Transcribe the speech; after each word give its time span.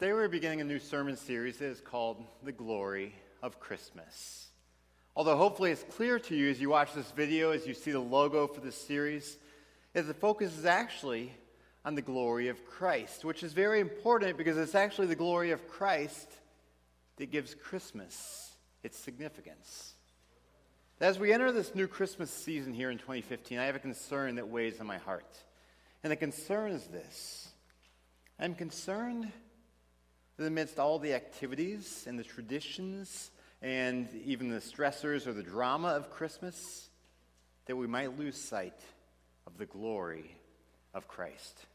Today 0.00 0.12
we're 0.12 0.26
beginning 0.26 0.60
a 0.60 0.64
new 0.64 0.80
sermon 0.80 1.16
series 1.16 1.58
that 1.58 1.66
is 1.66 1.80
called 1.80 2.24
The 2.42 2.50
Glory 2.50 3.14
of 3.44 3.60
Christmas. 3.60 4.48
Although 5.14 5.36
hopefully 5.36 5.70
it's 5.70 5.84
clear 5.84 6.18
to 6.18 6.34
you 6.34 6.50
as 6.50 6.60
you 6.60 6.68
watch 6.68 6.92
this 6.94 7.12
video, 7.12 7.52
as 7.52 7.64
you 7.64 7.74
see 7.74 7.92
the 7.92 8.00
logo 8.00 8.48
for 8.48 8.60
this 8.60 8.74
series, 8.74 9.38
is 9.94 10.08
the 10.08 10.12
focus 10.12 10.58
is 10.58 10.64
actually 10.64 11.32
on 11.84 11.94
the 11.94 12.02
glory 12.02 12.48
of 12.48 12.66
Christ, 12.66 13.24
which 13.24 13.44
is 13.44 13.52
very 13.52 13.78
important 13.78 14.36
because 14.36 14.58
it's 14.58 14.74
actually 14.74 15.06
the 15.06 15.14
glory 15.14 15.52
of 15.52 15.68
Christ 15.68 16.28
that 17.18 17.30
gives 17.30 17.54
Christmas 17.54 18.50
its 18.82 18.98
significance. 18.98 19.94
As 21.00 21.20
we 21.20 21.32
enter 21.32 21.52
this 21.52 21.72
new 21.72 21.86
Christmas 21.86 22.32
season 22.32 22.74
here 22.74 22.90
in 22.90 22.98
2015, 22.98 23.60
I 23.60 23.66
have 23.66 23.76
a 23.76 23.78
concern 23.78 24.34
that 24.34 24.48
weighs 24.48 24.80
on 24.80 24.88
my 24.88 24.98
heart. 24.98 25.38
And 26.02 26.10
the 26.10 26.16
concern 26.16 26.72
is 26.72 26.84
this 26.88 27.52
I'm 28.40 28.56
concerned 28.56 29.30
that 30.36 30.46
amidst 30.46 30.78
all 30.78 30.98
the 30.98 31.14
activities 31.14 32.04
and 32.06 32.18
the 32.18 32.24
traditions 32.24 33.30
and 33.62 34.08
even 34.24 34.48
the 34.48 34.58
stressors 34.58 35.26
or 35.26 35.32
the 35.32 35.42
drama 35.42 35.88
of 35.88 36.10
Christmas, 36.10 36.90
that 37.66 37.76
we 37.76 37.86
might 37.86 38.18
lose 38.18 38.36
sight 38.36 38.78
of 39.46 39.56
the 39.58 39.66
glory 39.66 40.36
of 40.92 41.08
Christ. 41.08 41.66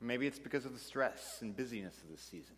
Maybe 0.00 0.26
it's 0.26 0.38
because 0.38 0.64
of 0.64 0.72
the 0.72 0.78
stress 0.78 1.38
and 1.40 1.56
busyness 1.56 1.94
of 2.02 2.10
the 2.10 2.20
season. 2.20 2.56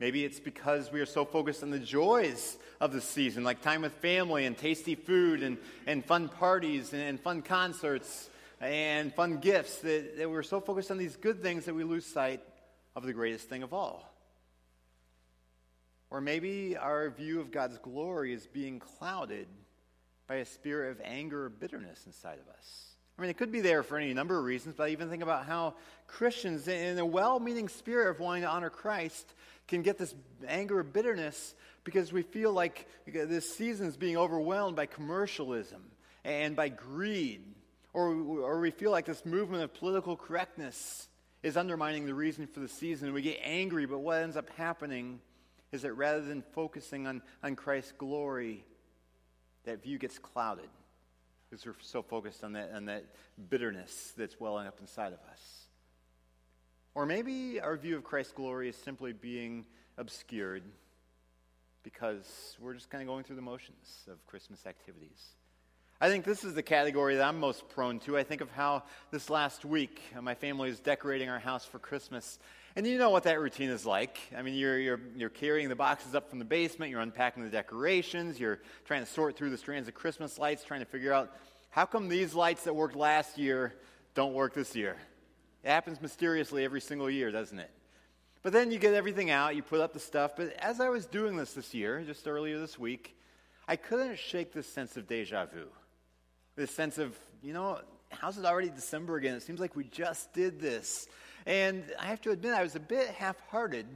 Maybe 0.00 0.24
it's 0.24 0.40
because 0.40 0.90
we 0.90 1.00
are 1.00 1.06
so 1.06 1.24
focused 1.24 1.62
on 1.62 1.70
the 1.70 1.78
joys 1.78 2.56
of 2.80 2.92
the 2.92 3.00
season, 3.00 3.44
like 3.44 3.62
time 3.62 3.82
with 3.82 3.92
family 3.94 4.44
and 4.44 4.56
tasty 4.56 4.94
food 4.94 5.42
and, 5.42 5.56
and 5.86 6.04
fun 6.04 6.28
parties 6.28 6.92
and, 6.92 7.02
and 7.02 7.20
fun 7.20 7.42
concerts 7.42 8.28
and 8.60 9.14
fun 9.14 9.38
gifts, 9.38 9.78
that, 9.78 10.18
that 10.18 10.30
we're 10.30 10.42
so 10.42 10.60
focused 10.60 10.90
on 10.90 10.98
these 10.98 11.16
good 11.16 11.42
things 11.42 11.66
that 11.66 11.74
we 11.74 11.84
lose 11.84 12.06
sight 12.06 12.40
of 12.96 13.04
the 13.04 13.12
greatest 13.12 13.48
thing 13.48 13.62
of 13.62 13.72
all. 13.72 14.10
Or 16.10 16.20
maybe 16.20 16.76
our 16.76 17.10
view 17.10 17.40
of 17.40 17.50
God's 17.50 17.78
glory 17.78 18.32
is 18.32 18.46
being 18.46 18.78
clouded 18.78 19.48
by 20.28 20.36
a 20.36 20.44
spirit 20.44 20.92
of 20.92 21.00
anger 21.04 21.46
or 21.46 21.48
bitterness 21.48 22.04
inside 22.06 22.38
of 22.38 22.48
us. 22.54 22.94
I 23.18 23.22
mean, 23.22 23.30
it 23.30 23.36
could 23.36 23.52
be 23.52 23.60
there 23.60 23.82
for 23.82 23.96
any 23.96 24.12
number 24.12 24.38
of 24.38 24.44
reasons, 24.44 24.74
but 24.76 24.84
I 24.84 24.88
even 24.90 25.08
think 25.08 25.22
about 25.22 25.46
how 25.46 25.74
Christians, 26.06 26.66
in 26.66 26.98
a 26.98 27.06
well 27.06 27.38
meaning 27.38 27.68
spirit 27.68 28.10
of 28.10 28.20
wanting 28.20 28.42
to 28.42 28.48
honor 28.48 28.70
Christ, 28.70 29.34
can 29.68 29.82
get 29.82 29.98
this 29.98 30.14
anger 30.46 30.78
or 30.78 30.82
bitterness 30.82 31.54
because 31.84 32.12
we 32.12 32.22
feel 32.22 32.52
like 32.52 32.88
this 33.06 33.54
season 33.54 33.86
is 33.86 33.96
being 33.96 34.16
overwhelmed 34.16 34.76
by 34.76 34.86
commercialism 34.86 35.82
and 36.24 36.56
by 36.56 36.70
greed. 36.70 37.42
Or, 37.92 38.08
or 38.08 38.60
we 38.60 38.72
feel 38.72 38.90
like 38.90 39.04
this 39.04 39.24
movement 39.24 39.62
of 39.62 39.72
political 39.74 40.16
correctness 40.16 41.08
is 41.44 41.58
undermining 41.58 42.06
the 42.06 42.14
reason 42.14 42.46
for 42.46 42.60
the 42.60 42.68
season. 42.68 43.12
We 43.12 43.20
get 43.20 43.38
angry, 43.42 43.84
but 43.84 43.98
what 43.98 44.22
ends 44.22 44.36
up 44.36 44.48
happening 44.56 45.20
is 45.72 45.82
that 45.82 45.92
rather 45.92 46.22
than 46.22 46.42
focusing 46.52 47.06
on, 47.06 47.20
on 47.42 47.54
Christ's 47.54 47.92
glory, 47.92 48.64
that 49.64 49.82
view 49.82 49.98
gets 49.98 50.18
clouded 50.18 50.70
because 51.50 51.66
we're 51.66 51.74
so 51.82 52.02
focused 52.02 52.42
on 52.44 52.54
that, 52.54 52.72
on 52.74 52.86
that 52.86 53.04
bitterness 53.50 54.14
that's 54.16 54.40
welling 54.40 54.66
up 54.66 54.78
inside 54.80 55.12
of 55.12 55.18
us. 55.30 55.66
Or 56.94 57.04
maybe 57.04 57.60
our 57.60 57.76
view 57.76 57.96
of 57.96 58.04
Christ's 58.04 58.32
glory 58.32 58.70
is 58.70 58.76
simply 58.76 59.12
being 59.12 59.66
obscured 59.98 60.62
because 61.82 62.56
we're 62.58 62.72
just 62.72 62.88
kind 62.88 63.02
of 63.02 63.08
going 63.08 63.22
through 63.22 63.36
the 63.36 63.42
motions 63.42 64.06
of 64.10 64.24
Christmas 64.26 64.64
activities. 64.64 65.34
I 66.00 66.08
think 66.08 66.24
this 66.24 66.42
is 66.42 66.54
the 66.54 66.62
category 66.62 67.16
that 67.16 67.26
I'm 67.26 67.38
most 67.38 67.68
prone 67.68 68.00
to. 68.00 68.18
I 68.18 68.24
think 68.24 68.40
of 68.40 68.50
how 68.50 68.82
this 69.12 69.30
last 69.30 69.64
week 69.64 70.02
uh, 70.16 70.20
my 70.20 70.34
family 70.34 70.68
is 70.68 70.80
decorating 70.80 71.28
our 71.28 71.38
house 71.38 71.64
for 71.64 71.78
Christmas. 71.78 72.38
And 72.74 72.84
you 72.84 72.98
know 72.98 73.10
what 73.10 73.22
that 73.22 73.40
routine 73.40 73.70
is 73.70 73.86
like. 73.86 74.18
I 74.36 74.42
mean, 74.42 74.54
you're, 74.54 74.78
you're, 74.78 75.00
you're 75.16 75.30
carrying 75.30 75.68
the 75.68 75.76
boxes 75.76 76.16
up 76.16 76.28
from 76.28 76.40
the 76.40 76.44
basement, 76.44 76.90
you're 76.90 77.00
unpacking 77.00 77.44
the 77.44 77.48
decorations, 77.48 78.40
you're 78.40 78.60
trying 78.84 79.04
to 79.04 79.10
sort 79.10 79.36
through 79.36 79.50
the 79.50 79.56
strands 79.56 79.86
of 79.86 79.94
Christmas 79.94 80.36
lights, 80.36 80.64
trying 80.64 80.80
to 80.80 80.86
figure 80.86 81.12
out 81.12 81.32
how 81.70 81.86
come 81.86 82.08
these 82.08 82.34
lights 82.34 82.64
that 82.64 82.74
worked 82.74 82.96
last 82.96 83.38
year 83.38 83.72
don't 84.14 84.34
work 84.34 84.52
this 84.52 84.74
year? 84.74 84.96
It 85.62 85.68
happens 85.68 86.02
mysteriously 86.02 86.64
every 86.64 86.80
single 86.80 87.08
year, 87.08 87.30
doesn't 87.30 87.58
it? 87.58 87.70
But 88.42 88.52
then 88.52 88.72
you 88.72 88.78
get 88.78 88.94
everything 88.94 89.30
out, 89.30 89.54
you 89.54 89.62
put 89.62 89.80
up 89.80 89.92
the 89.92 90.00
stuff. 90.00 90.32
But 90.36 90.52
as 90.54 90.80
I 90.80 90.88
was 90.88 91.06
doing 91.06 91.36
this 91.36 91.54
this 91.54 91.72
year, 91.72 92.02
just 92.02 92.26
earlier 92.26 92.58
this 92.58 92.78
week, 92.78 93.16
I 93.66 93.76
couldn't 93.76 94.18
shake 94.18 94.52
this 94.52 94.66
sense 94.66 94.96
of 94.96 95.06
deja 95.06 95.46
vu. 95.46 95.68
This 96.56 96.70
sense 96.70 96.98
of, 96.98 97.16
you 97.42 97.52
know, 97.52 97.80
how's 98.10 98.38
it 98.38 98.44
already 98.44 98.68
December 98.68 99.16
again? 99.16 99.34
It 99.34 99.42
seems 99.42 99.60
like 99.60 99.74
we 99.74 99.84
just 99.84 100.32
did 100.32 100.60
this. 100.60 101.08
And 101.46 101.84
I 101.98 102.06
have 102.06 102.20
to 102.22 102.30
admit, 102.30 102.54
I 102.54 102.62
was 102.62 102.76
a 102.76 102.80
bit 102.80 103.08
half 103.08 103.36
hearted 103.50 103.86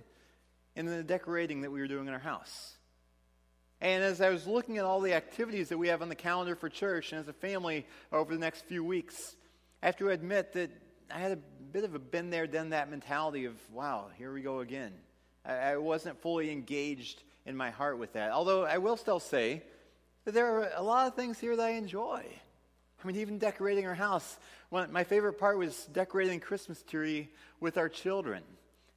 in 0.74 0.86
the 0.86 1.02
decorating 1.02 1.62
that 1.62 1.70
we 1.70 1.80
were 1.80 1.86
doing 1.86 2.06
in 2.06 2.12
our 2.12 2.18
house. 2.18 2.76
And 3.80 4.02
as 4.02 4.20
I 4.20 4.30
was 4.30 4.46
looking 4.46 4.78
at 4.78 4.84
all 4.84 5.00
the 5.00 5.14
activities 5.14 5.68
that 5.68 5.78
we 5.78 5.88
have 5.88 6.02
on 6.02 6.08
the 6.08 6.16
calendar 6.16 6.56
for 6.56 6.68
church 6.68 7.12
and 7.12 7.20
as 7.20 7.28
a 7.28 7.32
family 7.32 7.86
over 8.12 8.34
the 8.34 8.40
next 8.40 8.64
few 8.64 8.82
weeks, 8.82 9.36
I 9.82 9.86
have 9.86 9.96
to 9.98 10.10
admit 10.10 10.52
that 10.54 10.70
I 11.10 11.18
had 11.18 11.32
a 11.32 11.38
bit 11.72 11.84
of 11.84 11.94
a 11.94 11.98
been 11.98 12.30
there, 12.30 12.46
done 12.46 12.70
that 12.70 12.90
mentality 12.90 13.44
of, 13.44 13.54
wow, 13.72 14.08
here 14.18 14.32
we 14.32 14.42
go 14.42 14.60
again. 14.60 14.92
I, 15.44 15.54
I 15.54 15.76
wasn't 15.76 16.20
fully 16.20 16.50
engaged 16.50 17.22
in 17.46 17.56
my 17.56 17.70
heart 17.70 17.98
with 17.98 18.14
that. 18.14 18.32
Although 18.32 18.64
I 18.64 18.78
will 18.78 18.96
still 18.96 19.20
say 19.20 19.62
that 20.24 20.34
there 20.34 20.46
are 20.56 20.70
a 20.74 20.82
lot 20.82 21.06
of 21.06 21.14
things 21.14 21.38
here 21.38 21.56
that 21.56 21.64
I 21.64 21.70
enjoy. 21.70 22.24
I 23.02 23.06
mean, 23.06 23.16
even 23.16 23.38
decorating 23.38 23.86
our 23.86 23.94
house. 23.94 24.38
One, 24.70 24.92
my 24.92 25.04
favorite 25.04 25.34
part 25.34 25.56
was 25.56 25.86
decorating 25.92 26.40
Christmas 26.40 26.82
tree 26.82 27.28
with 27.60 27.78
our 27.78 27.88
children. 27.88 28.42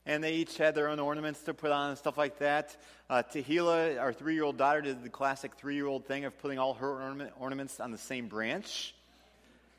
And 0.07 0.23
they 0.23 0.33
each 0.33 0.57
had 0.57 0.73
their 0.73 0.87
own 0.87 0.99
ornaments 0.99 1.43
to 1.43 1.53
put 1.53 1.71
on 1.71 1.89
and 1.89 1.97
stuff 1.97 2.17
like 2.17 2.39
that. 2.39 2.75
Uh, 3.07 3.21
Tahila, 3.21 3.99
our 3.99 4.11
three 4.11 4.33
year 4.33 4.43
old 4.43 4.57
daughter, 4.57 4.81
did 4.81 5.03
the 5.03 5.09
classic 5.09 5.53
three 5.53 5.75
year 5.75 5.85
old 5.85 6.07
thing 6.07 6.25
of 6.25 6.37
putting 6.39 6.57
all 6.57 6.73
her 6.73 7.01
ornament, 7.01 7.33
ornaments 7.39 7.79
on 7.79 7.91
the 7.91 7.97
same 7.99 8.27
branch. 8.27 8.95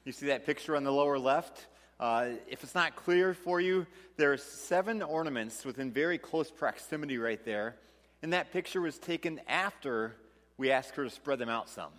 You 0.04 0.12
see 0.12 0.26
that 0.26 0.46
picture 0.46 0.76
on 0.76 0.84
the 0.84 0.92
lower 0.92 1.18
left? 1.18 1.66
Uh, 1.98 2.30
if 2.48 2.62
it's 2.62 2.74
not 2.74 2.94
clear 2.94 3.34
for 3.34 3.60
you, 3.60 3.86
there 4.16 4.32
are 4.32 4.36
seven 4.36 5.02
ornaments 5.02 5.64
within 5.64 5.90
very 5.90 6.18
close 6.18 6.50
proximity 6.50 7.18
right 7.18 7.44
there. 7.44 7.74
And 8.22 8.32
that 8.32 8.52
picture 8.52 8.80
was 8.80 8.98
taken 8.98 9.40
after 9.48 10.14
we 10.56 10.70
asked 10.70 10.94
her 10.94 11.04
to 11.04 11.10
spread 11.10 11.40
them 11.40 11.48
out 11.48 11.68
some. 11.68 11.90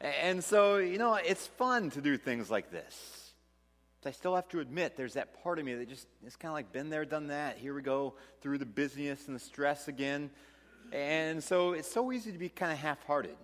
And 0.00 0.42
so, 0.42 0.76
you 0.76 0.98
know, 0.98 1.14
it's 1.14 1.46
fun 1.46 1.90
to 1.90 2.00
do 2.00 2.16
things 2.16 2.50
like 2.50 2.70
this. 2.70 3.32
But 4.02 4.10
I 4.10 4.12
still 4.12 4.36
have 4.36 4.48
to 4.50 4.60
admit, 4.60 4.96
there's 4.96 5.14
that 5.14 5.42
part 5.42 5.58
of 5.58 5.64
me 5.64 5.74
that 5.74 5.88
just, 5.88 6.06
it's 6.24 6.36
kind 6.36 6.50
of 6.50 6.54
like, 6.54 6.72
been 6.72 6.88
there, 6.88 7.04
done 7.04 7.28
that. 7.28 7.58
Here 7.58 7.74
we 7.74 7.82
go 7.82 8.14
through 8.40 8.58
the 8.58 8.66
busyness 8.66 9.26
and 9.26 9.34
the 9.34 9.40
stress 9.40 9.88
again. 9.88 10.30
And 10.92 11.42
so 11.42 11.72
it's 11.72 11.90
so 11.90 12.12
easy 12.12 12.30
to 12.30 12.38
be 12.38 12.48
kind 12.48 12.72
of 12.72 12.78
half 12.78 13.04
hearted. 13.06 13.36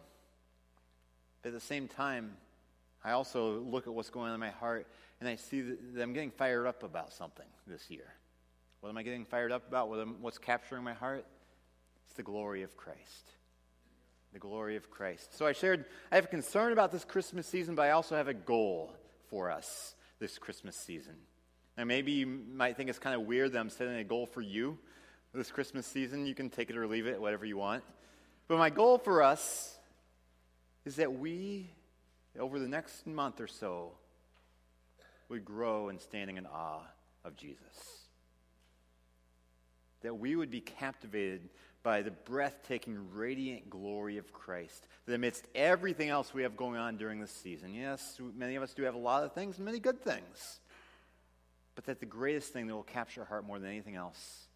But 1.42 1.48
at 1.48 1.54
the 1.54 1.60
same 1.60 1.88
time, 1.88 2.36
I 3.02 3.10
also 3.10 3.58
look 3.60 3.86
at 3.86 3.92
what's 3.92 4.10
going 4.10 4.28
on 4.28 4.34
in 4.34 4.40
my 4.40 4.50
heart 4.50 4.86
and 5.20 5.28
I 5.28 5.36
see 5.36 5.60
that 5.60 6.02
I'm 6.02 6.12
getting 6.12 6.30
fired 6.30 6.66
up 6.66 6.82
about 6.82 7.12
something 7.12 7.46
this 7.66 7.90
year. 7.90 8.14
What 8.80 8.90
am 8.90 8.96
I 8.96 9.02
getting 9.02 9.24
fired 9.24 9.52
up 9.52 9.66
about? 9.68 9.88
What's 10.20 10.38
capturing 10.38 10.84
my 10.84 10.94
heart? 10.94 11.26
It's 12.06 12.14
the 12.14 12.22
glory 12.22 12.62
of 12.62 12.76
Christ. 12.76 13.33
The 14.34 14.40
glory 14.40 14.74
of 14.74 14.90
Christ. 14.90 15.38
So 15.38 15.46
I 15.46 15.52
shared, 15.52 15.84
I 16.10 16.16
have 16.16 16.24
a 16.24 16.28
concern 16.28 16.72
about 16.72 16.90
this 16.90 17.04
Christmas 17.04 17.46
season, 17.46 17.76
but 17.76 17.82
I 17.82 17.92
also 17.92 18.16
have 18.16 18.26
a 18.26 18.34
goal 18.34 18.92
for 19.30 19.48
us 19.48 19.94
this 20.18 20.38
Christmas 20.38 20.74
season. 20.74 21.14
Now, 21.78 21.84
maybe 21.84 22.10
you 22.10 22.26
might 22.26 22.76
think 22.76 22.90
it's 22.90 22.98
kind 22.98 23.14
of 23.14 23.28
weird 23.28 23.52
that 23.52 23.60
I'm 23.60 23.70
setting 23.70 23.94
a 23.94 24.02
goal 24.02 24.26
for 24.26 24.40
you 24.40 24.76
this 25.32 25.52
Christmas 25.52 25.86
season. 25.86 26.26
You 26.26 26.34
can 26.34 26.50
take 26.50 26.68
it 26.68 26.76
or 26.76 26.88
leave 26.88 27.06
it, 27.06 27.20
whatever 27.20 27.44
you 27.44 27.56
want. 27.56 27.84
But 28.48 28.58
my 28.58 28.70
goal 28.70 28.98
for 28.98 29.22
us 29.22 29.78
is 30.84 30.96
that 30.96 31.12
we, 31.12 31.70
over 32.36 32.58
the 32.58 32.68
next 32.68 33.06
month 33.06 33.40
or 33.40 33.46
so, 33.46 33.92
would 35.28 35.44
grow 35.44 35.90
in 35.90 36.00
standing 36.00 36.38
in 36.38 36.46
awe 36.46 36.82
of 37.24 37.36
Jesus. 37.36 38.08
That 40.02 40.18
we 40.18 40.34
would 40.34 40.50
be 40.50 40.60
captivated 40.60 41.50
by 41.84 42.02
the 42.02 42.10
breathtaking, 42.10 42.98
radiant 43.12 43.70
glory 43.70 44.16
of 44.16 44.32
Christ. 44.32 44.88
That 45.06 45.14
amidst 45.14 45.46
everything 45.54 46.08
else 46.08 46.34
we 46.34 46.42
have 46.42 46.56
going 46.56 46.76
on 46.76 46.96
during 46.96 47.20
this 47.20 47.30
season, 47.30 47.74
yes, 47.74 48.18
many 48.36 48.56
of 48.56 48.62
us 48.62 48.72
do 48.72 48.82
have 48.82 48.94
a 48.94 48.98
lot 48.98 49.22
of 49.22 49.32
things, 49.34 49.58
and 49.58 49.66
many 49.66 49.78
good 49.78 50.02
things. 50.02 50.60
But 51.76 51.84
that 51.84 52.00
the 52.00 52.06
greatest 52.06 52.52
thing 52.52 52.66
that 52.66 52.74
will 52.74 52.82
capture 52.82 53.20
our 53.20 53.26
heart 53.26 53.46
more 53.46 53.58
than 53.58 53.68
anything 53.68 53.94
else 53.94 54.46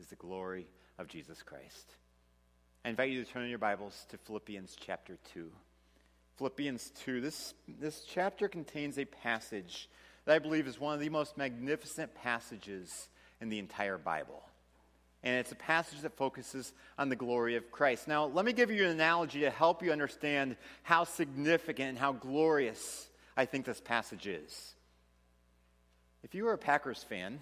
is 0.00 0.06
the 0.06 0.16
glory 0.16 0.66
of 0.98 1.06
Jesus 1.06 1.42
Christ. 1.42 1.94
I 2.84 2.88
invite 2.88 3.10
you 3.10 3.22
to 3.22 3.30
turn 3.30 3.44
in 3.44 3.50
your 3.50 3.58
Bibles 3.58 4.06
to 4.10 4.16
Philippians 4.16 4.76
chapter 4.80 5.18
2. 5.34 5.50
Philippians 6.38 6.92
2. 7.04 7.20
This, 7.20 7.54
this 7.80 8.04
chapter 8.08 8.48
contains 8.48 8.98
a 8.98 9.04
passage 9.04 9.90
that 10.24 10.34
I 10.34 10.38
believe 10.38 10.66
is 10.66 10.80
one 10.80 10.94
of 10.94 11.00
the 11.00 11.08
most 11.10 11.36
magnificent 11.36 12.14
passages 12.14 13.08
in 13.40 13.50
the 13.50 13.58
entire 13.58 13.98
Bible. 13.98 14.42
And 15.26 15.38
it's 15.40 15.50
a 15.50 15.56
passage 15.56 16.02
that 16.02 16.16
focuses 16.16 16.72
on 16.96 17.08
the 17.08 17.16
glory 17.16 17.56
of 17.56 17.72
Christ. 17.72 18.06
Now, 18.06 18.26
let 18.26 18.44
me 18.44 18.52
give 18.52 18.70
you 18.70 18.84
an 18.84 18.90
analogy 18.90 19.40
to 19.40 19.50
help 19.50 19.82
you 19.82 19.90
understand 19.90 20.56
how 20.84 21.02
significant 21.02 21.88
and 21.88 21.98
how 21.98 22.12
glorious 22.12 23.08
I 23.36 23.44
think 23.44 23.66
this 23.66 23.80
passage 23.80 24.28
is. 24.28 24.76
If 26.22 26.36
you 26.36 26.46
are 26.46 26.52
a 26.52 26.58
Packers 26.58 27.02
fan, 27.02 27.40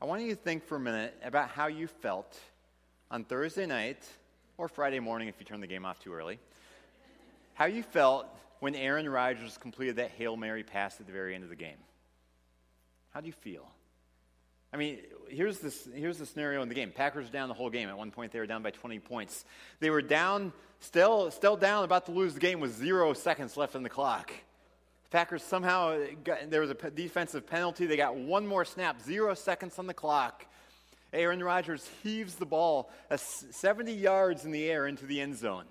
I 0.00 0.06
want 0.06 0.22
you 0.22 0.30
to 0.30 0.34
think 0.34 0.64
for 0.64 0.76
a 0.76 0.80
minute 0.80 1.14
about 1.22 1.50
how 1.50 1.66
you 1.66 1.88
felt 1.88 2.40
on 3.10 3.22
Thursday 3.22 3.66
night 3.66 4.02
or 4.56 4.66
Friday 4.66 4.98
morning 4.98 5.28
if 5.28 5.34
you 5.38 5.44
turn 5.44 5.60
the 5.60 5.66
game 5.66 5.84
off 5.84 5.98
too 5.98 6.14
early. 6.14 6.38
How 7.52 7.66
you 7.66 7.82
felt 7.82 8.26
when 8.60 8.74
Aaron 8.74 9.06
Rodgers 9.06 9.58
completed 9.58 9.96
that 9.96 10.12
Hail 10.12 10.38
Mary 10.38 10.62
pass 10.62 10.98
at 11.00 11.06
the 11.06 11.12
very 11.12 11.34
end 11.34 11.44
of 11.44 11.50
the 11.50 11.56
game. 11.56 11.76
How 13.10 13.20
do 13.20 13.26
you 13.26 13.34
feel? 13.34 13.68
I 14.72 14.76
mean, 14.76 14.98
here's, 15.28 15.58
this, 15.58 15.88
here's 15.94 16.18
the 16.18 16.26
scenario 16.26 16.62
in 16.62 16.68
the 16.68 16.74
game. 16.74 16.90
Packers 16.90 17.30
down 17.30 17.48
the 17.48 17.54
whole 17.54 17.70
game. 17.70 17.88
At 17.88 17.96
one 17.96 18.10
point, 18.10 18.32
they 18.32 18.38
were 18.38 18.46
down 18.46 18.62
by 18.62 18.70
20 18.70 18.98
points. 19.00 19.44
They 19.80 19.90
were 19.90 20.02
down, 20.02 20.52
still, 20.80 21.30
still 21.30 21.56
down, 21.56 21.84
about 21.84 22.06
to 22.06 22.12
lose 22.12 22.34
the 22.34 22.40
game 22.40 22.60
with 22.60 22.76
zero 22.76 23.12
seconds 23.14 23.56
left 23.56 23.76
on 23.76 23.82
the 23.82 23.88
clock. 23.88 24.32
The 25.04 25.10
Packers 25.10 25.42
somehow, 25.42 25.98
got, 26.22 26.50
there 26.50 26.60
was 26.60 26.70
a 26.70 26.90
defensive 26.90 27.46
penalty. 27.46 27.86
They 27.86 27.96
got 27.96 28.16
one 28.16 28.46
more 28.46 28.64
snap, 28.64 29.00
zero 29.00 29.34
seconds 29.34 29.78
on 29.78 29.86
the 29.86 29.94
clock. 29.94 30.44
Aaron 31.12 31.42
Rodgers 31.42 31.88
heaves 32.02 32.34
the 32.34 32.44
ball 32.44 32.90
70 33.16 33.92
yards 33.92 34.44
in 34.44 34.50
the 34.50 34.70
air 34.70 34.86
into 34.86 35.06
the 35.06 35.20
end 35.20 35.38
zone. 35.38 35.64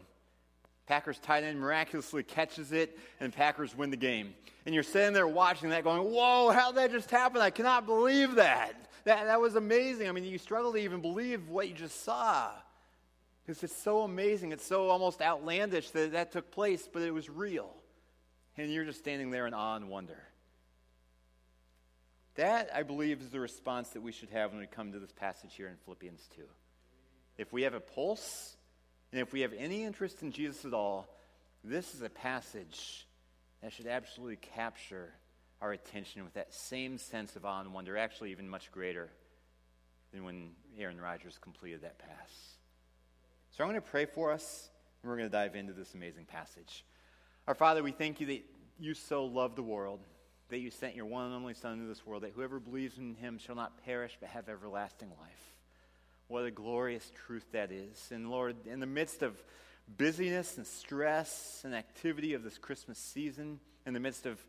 Packers 0.88 1.20
tight 1.20 1.44
end 1.44 1.60
miraculously 1.60 2.24
catches 2.24 2.72
it, 2.72 2.98
and 3.20 3.32
Packers 3.32 3.78
win 3.78 3.92
the 3.92 3.98
game. 3.98 4.34
And 4.66 4.74
you're 4.74 4.84
sitting 4.84 5.14
there 5.14 5.28
watching 5.28 5.70
that 5.70 5.84
going, 5.84 6.02
Whoa, 6.12 6.50
how 6.52 6.72
did 6.72 6.78
that 6.78 6.92
just 6.92 7.12
happen? 7.12 7.42
I 7.42 7.52
cannot 7.52 7.86
believe 7.86 8.36
that. 8.36 8.87
That, 9.08 9.28
that 9.28 9.40
was 9.40 9.56
amazing. 9.56 10.10
I 10.10 10.12
mean, 10.12 10.26
you 10.26 10.38
struggle 10.38 10.74
to 10.74 10.80
even 10.80 11.00
believe 11.00 11.48
what 11.48 11.70
you 11.70 11.74
just 11.74 12.04
saw. 12.04 12.50
Because 13.46 13.64
it's 13.64 13.82
so 13.82 14.02
amazing. 14.02 14.52
It's 14.52 14.66
so 14.66 14.90
almost 14.90 15.22
outlandish 15.22 15.92
that 15.92 16.12
that 16.12 16.34
took 16.34 16.52
place, 16.52 16.90
but 16.92 17.04
it 17.04 17.14
was 17.14 17.30
real. 17.30 17.74
And 18.58 18.70
you're 18.70 18.84
just 18.84 19.00
standing 19.00 19.32
there 19.32 19.48
in 19.48 19.54
awe 19.54 19.78
and 19.78 19.88
wonder. 19.88 20.22
That, 22.36 22.70
I 22.76 22.84
believe, 22.84 23.22
is 23.22 23.30
the 23.30 23.40
response 23.40 23.88
that 23.92 24.02
we 24.02 24.12
should 24.12 24.30
have 24.32 24.52
when 24.52 24.60
we 24.60 24.68
come 24.68 24.92
to 24.92 25.00
this 25.00 25.14
passage 25.14 25.54
here 25.56 25.70
in 25.70 25.78
Philippians 25.86 26.28
2. 26.36 26.42
If 27.38 27.54
we 27.54 27.62
have 27.62 27.76
a 27.76 27.80
pulse, 27.80 28.58
and 29.14 29.22
if 29.22 29.32
we 29.32 29.40
have 29.40 29.54
any 29.58 29.86
interest 29.86 30.22
in 30.22 30.34
Jesus 30.34 30.66
at 30.66 30.74
all, 30.74 31.08
this 31.64 31.96
is 31.96 32.02
a 32.02 32.10
passage 32.10 33.08
that 33.64 33.72
should 33.72 33.88
absolutely 33.88 34.36
capture 34.36 35.14
our 35.62 35.72
attention 35.72 36.24
with 36.24 36.34
that 36.36 36.54
same 36.54 36.98
sense 36.98 37.36
of 37.36 37.46
awe 37.46 37.62
and 37.62 37.74
wonder, 37.74 37.98
actually, 37.98 38.32
even 38.32 38.48
much 38.48 38.72
greater 38.72 39.10
than 40.14 40.24
when 40.24 40.52
Aaron 40.78 41.02
Rodgers 41.02 41.38
completed 41.42 41.82
that 41.82 41.98
pass. 42.00 42.58
So 43.52 43.64
I'm 43.64 43.70
going 43.70 43.82
to 43.82 43.88
pray 43.88 44.06
for 44.06 44.32
us, 44.32 44.70
and 45.02 45.10
we're 45.10 45.18
going 45.18 45.30
to 45.30 45.36
dive 45.36 45.56
into 45.56 45.74
this 45.74 45.94
amazing 45.94 46.26
passage. 46.26 46.86
Our 47.48 47.56
Father, 47.56 47.82
we 47.82 47.92
thank 47.92 48.20
you 48.20 48.28
that 48.28 48.44
you 48.80 48.94
so 48.94 49.26
love 49.26 49.56
the 49.56 49.64
world, 49.64 50.02
that 50.50 50.60
you 50.60 50.70
sent 50.70 50.96
your 50.96 51.06
one 51.06 51.26
and 51.26 51.36
only 51.36 51.54
Son 51.54 51.74
into 51.74 51.88
this 51.88 52.06
world, 52.06 52.24
that 52.24 52.34
whoever 52.36 52.60
believes 52.60 52.98
in 52.98 53.16
him 53.16 53.38
shall 53.38 53.56
not 53.56 53.84
perish 53.84 54.18
but 54.20 54.30
have 54.30 54.48
everlasting 54.48 55.10
life. 55.20 55.54
What 56.28 56.46
a 56.46 56.52
glorious 56.52 57.12
truth 57.26 57.46
that 57.54 57.72
is. 57.72 58.10
And 58.12 58.30
Lord, 58.30 58.56
in 58.68 58.80
the 58.80 58.86
midst 58.86 59.24
of 59.24 59.42
busyness 59.98 60.58
and 60.58 60.68
stress 60.68 61.62
and 61.64 61.74
activity 61.74 62.34
of 62.34 62.44
this 62.44 62.58
Christmas 62.58 62.98
season, 62.98 63.60
in 63.86 63.94
the 63.94 64.00
midst 64.00 64.26
of, 64.26 64.46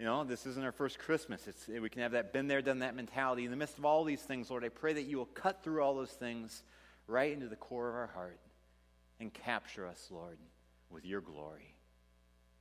you 0.00 0.06
know, 0.06 0.24
this 0.24 0.46
isn't 0.46 0.64
our 0.64 0.72
first 0.72 0.98
Christmas. 0.98 1.46
It's, 1.46 1.68
we 1.68 1.90
can 1.90 2.00
have 2.00 2.12
that 2.12 2.32
been 2.32 2.48
there, 2.48 2.62
done 2.62 2.78
that 2.78 2.96
mentality. 2.96 3.44
In 3.44 3.50
the 3.50 3.56
midst 3.58 3.76
of 3.76 3.84
all 3.84 4.02
these 4.02 4.22
things, 4.22 4.48
Lord, 4.48 4.64
I 4.64 4.70
pray 4.70 4.94
that 4.94 5.02
you 5.02 5.18
will 5.18 5.26
cut 5.26 5.62
through 5.62 5.82
all 5.82 5.94
those 5.94 6.10
things 6.10 6.62
right 7.06 7.30
into 7.30 7.48
the 7.48 7.56
core 7.56 7.90
of 7.90 7.94
our 7.94 8.06
heart 8.06 8.40
and 9.20 9.30
capture 9.30 9.86
us, 9.86 10.08
Lord, 10.10 10.38
with 10.88 11.04
your 11.04 11.20
glory. 11.20 11.74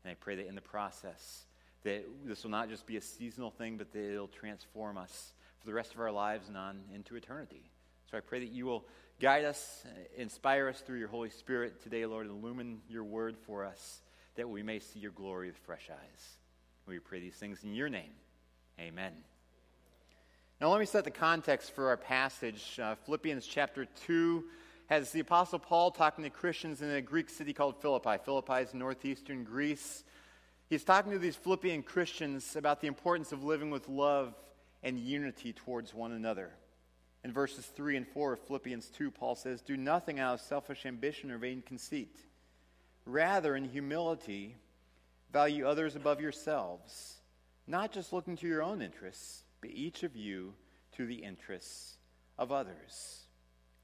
And 0.03 0.11
I 0.11 0.15
pray 0.15 0.35
that 0.35 0.47
in 0.47 0.55
the 0.55 0.61
process, 0.61 1.45
that 1.83 2.03
this 2.25 2.43
will 2.43 2.51
not 2.51 2.67
just 2.67 2.85
be 2.85 2.97
a 2.97 3.01
seasonal 3.01 3.51
thing, 3.51 3.77
but 3.77 3.93
that 3.93 4.11
it'll 4.11 4.27
transform 4.27 4.97
us 4.97 5.31
for 5.61 5.67
the 5.67 5.73
rest 5.73 5.93
of 5.93 6.01
our 6.01 6.11
lives 6.11 6.49
and 6.49 6.57
on 6.57 6.81
into 6.93 7.15
eternity. 7.15 7.71
So 8.11 8.17
I 8.17 8.19
pray 8.19 8.39
that 8.41 8.51
you 8.51 8.65
will 8.65 8.83
guide 9.21 9.45
us, 9.45 9.85
uh, 9.85 10.21
inspire 10.21 10.67
us 10.67 10.81
through 10.81 10.99
your 10.99 11.07
Holy 11.07 11.29
Spirit 11.29 11.83
today, 11.83 12.05
Lord, 12.05 12.27
and 12.27 12.43
illumine 12.43 12.81
your 12.89 13.05
word 13.05 13.37
for 13.37 13.63
us 13.63 14.01
that 14.35 14.49
we 14.49 14.61
may 14.61 14.79
see 14.79 14.99
your 14.99 15.11
glory 15.11 15.47
with 15.47 15.57
fresh 15.57 15.89
eyes. 15.89 16.38
We 16.89 16.97
pray 16.97 17.19
these 17.19 17.35
things 17.35 17.63
in 17.63 17.75
your 17.75 17.87
name. 17.87 18.09
Amen. 18.79 19.13
Now, 20.59 20.71
let 20.71 20.79
me 20.79 20.87
set 20.87 21.03
the 21.03 21.11
context 21.11 21.75
for 21.75 21.89
our 21.89 21.97
passage. 21.97 22.79
Uh, 22.81 22.95
Philippians 23.05 23.45
chapter 23.45 23.85
2 24.07 24.43
has 24.87 25.11
the 25.11 25.19
Apostle 25.19 25.59
Paul 25.59 25.91
talking 25.91 26.23
to 26.23 26.31
Christians 26.31 26.81
in 26.81 26.89
a 26.89 26.99
Greek 26.99 27.29
city 27.29 27.53
called 27.53 27.79
Philippi. 27.79 28.17
Philippi 28.25 28.63
is 28.63 28.73
northeastern 28.73 29.43
Greece. 29.43 30.03
He's 30.67 30.83
talking 30.83 31.11
to 31.11 31.19
these 31.19 31.35
Philippian 31.35 31.83
Christians 31.83 32.55
about 32.55 32.81
the 32.81 32.87
importance 32.87 33.31
of 33.31 33.43
living 33.43 33.69
with 33.69 33.87
love 33.87 34.33
and 34.81 34.97
unity 34.97 35.53
towards 35.53 35.93
one 35.93 36.13
another. 36.13 36.49
In 37.23 37.31
verses 37.31 37.67
3 37.67 37.97
and 37.97 38.07
4 38.07 38.33
of 38.33 38.39
Philippians 38.39 38.87
2, 38.87 39.11
Paul 39.11 39.35
says, 39.35 39.61
Do 39.61 39.77
nothing 39.77 40.19
out 40.19 40.33
of 40.33 40.41
selfish 40.41 40.87
ambition 40.87 41.29
or 41.29 41.37
vain 41.37 41.61
conceit. 41.63 42.17
Rather, 43.05 43.55
in 43.55 43.65
humility, 43.65 44.55
value 45.31 45.67
others 45.67 45.95
above 45.95 46.21
yourselves, 46.21 47.15
not 47.67 47.91
just 47.91 48.13
looking 48.13 48.35
to 48.37 48.47
your 48.47 48.63
own 48.63 48.81
interests, 48.81 49.43
but 49.61 49.71
each 49.71 50.03
of 50.03 50.15
you 50.15 50.53
to 50.97 51.05
the 51.05 51.15
interests 51.15 51.97
of 52.37 52.51
others. 52.51 53.25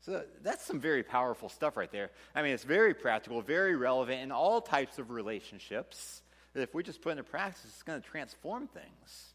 So 0.01 0.23
that's 0.43 0.63
some 0.63 0.79
very 0.79 1.01
powerful 1.01 1.49
stuff 1.49 1.77
right 1.77 1.91
there. 1.91 2.11
I 2.35 2.43
mean, 2.43 2.53
it's 2.53 2.63
very 2.63 2.93
practical, 2.93 3.41
very 3.41 3.75
relevant 3.75 4.21
in 4.21 4.31
all 4.31 4.61
types 4.61 4.99
of 4.99 5.09
relationships. 5.09 6.21
If 6.53 6.73
we 6.73 6.83
just 6.83 7.01
put 7.01 7.11
into 7.11 7.23
practice, 7.23 7.65
it's 7.65 7.83
going 7.83 8.01
to 8.01 8.07
transform 8.07 8.67
things. 8.67 9.33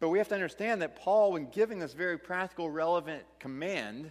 But 0.00 0.10
we 0.10 0.18
have 0.18 0.28
to 0.28 0.34
understand 0.34 0.82
that 0.82 0.96
Paul, 0.96 1.32
when 1.32 1.48
giving 1.50 1.78
this 1.78 1.94
very 1.94 2.18
practical, 2.18 2.68
relevant 2.68 3.22
command 3.38 4.10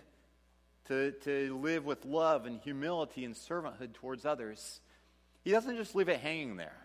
to, 0.88 1.12
to 1.24 1.58
live 1.62 1.86
with 1.86 2.04
love 2.04 2.46
and 2.46 2.60
humility 2.60 3.24
and 3.24 3.36
servanthood 3.36 3.94
towards 3.94 4.26
others, 4.26 4.82
he 5.44 5.52
doesn't 5.52 5.78
just 5.78 5.94
leave 5.94 6.10
it 6.10 6.20
hanging 6.20 6.56
there. 6.56 6.83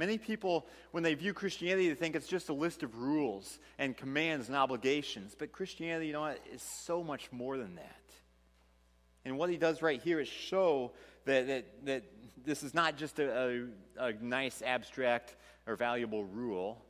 Many 0.00 0.16
people, 0.16 0.66
when 0.92 1.02
they 1.02 1.12
view 1.12 1.34
Christianity, 1.34 1.90
they 1.90 1.94
think 1.94 2.16
it's 2.16 2.26
just 2.26 2.48
a 2.48 2.54
list 2.54 2.82
of 2.82 2.96
rules 2.96 3.58
and 3.78 3.94
commands 3.94 4.48
and 4.48 4.56
obligations. 4.56 5.36
But 5.38 5.52
Christianity, 5.52 6.06
you 6.06 6.14
know 6.14 6.22
what, 6.22 6.40
is 6.50 6.62
so 6.62 7.04
much 7.04 7.30
more 7.30 7.58
than 7.58 7.74
that. 7.74 8.00
And 9.26 9.36
what 9.36 9.50
he 9.50 9.58
does 9.58 9.82
right 9.82 10.00
here 10.00 10.18
is 10.18 10.26
show 10.26 10.92
that, 11.26 11.46
that, 11.48 11.84
that 11.84 12.04
this 12.46 12.62
is 12.62 12.72
not 12.72 12.96
just 12.96 13.18
a, 13.18 13.66
a, 13.98 14.04
a 14.06 14.12
nice, 14.22 14.62
abstract, 14.62 15.36
or 15.66 15.76
valuable 15.76 16.24
rule. 16.24 16.82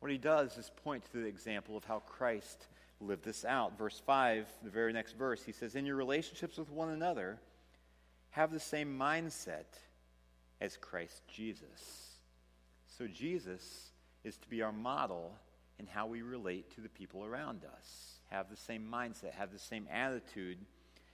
What 0.00 0.10
he 0.10 0.18
does 0.18 0.58
is 0.58 0.72
point 0.82 1.04
to 1.12 1.18
the 1.18 1.26
example 1.26 1.76
of 1.76 1.84
how 1.84 2.00
Christ 2.00 2.66
lived 3.00 3.24
this 3.24 3.44
out. 3.44 3.78
Verse 3.78 4.02
5, 4.04 4.44
the 4.64 4.70
very 4.70 4.92
next 4.92 5.12
verse, 5.12 5.44
he 5.44 5.52
says, 5.52 5.76
In 5.76 5.86
your 5.86 5.94
relationships 5.94 6.58
with 6.58 6.72
one 6.72 6.88
another, 6.88 7.38
have 8.30 8.50
the 8.50 8.58
same 8.58 8.98
mindset 8.98 9.66
as 10.60 10.76
Christ 10.76 11.22
Jesus. 11.28 12.07
So 12.98 13.06
Jesus 13.06 13.92
is 14.24 14.36
to 14.38 14.48
be 14.48 14.60
our 14.60 14.72
model 14.72 15.32
in 15.78 15.86
how 15.86 16.08
we 16.08 16.22
relate 16.22 16.74
to 16.74 16.80
the 16.80 16.88
people 16.88 17.24
around 17.24 17.62
us. 17.64 18.18
Have 18.30 18.50
the 18.50 18.56
same 18.56 18.88
mindset, 18.92 19.34
have 19.34 19.52
the 19.52 19.58
same 19.58 19.86
attitude 19.88 20.58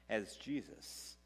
as 0.08 0.36
Jesus. 0.36 1.16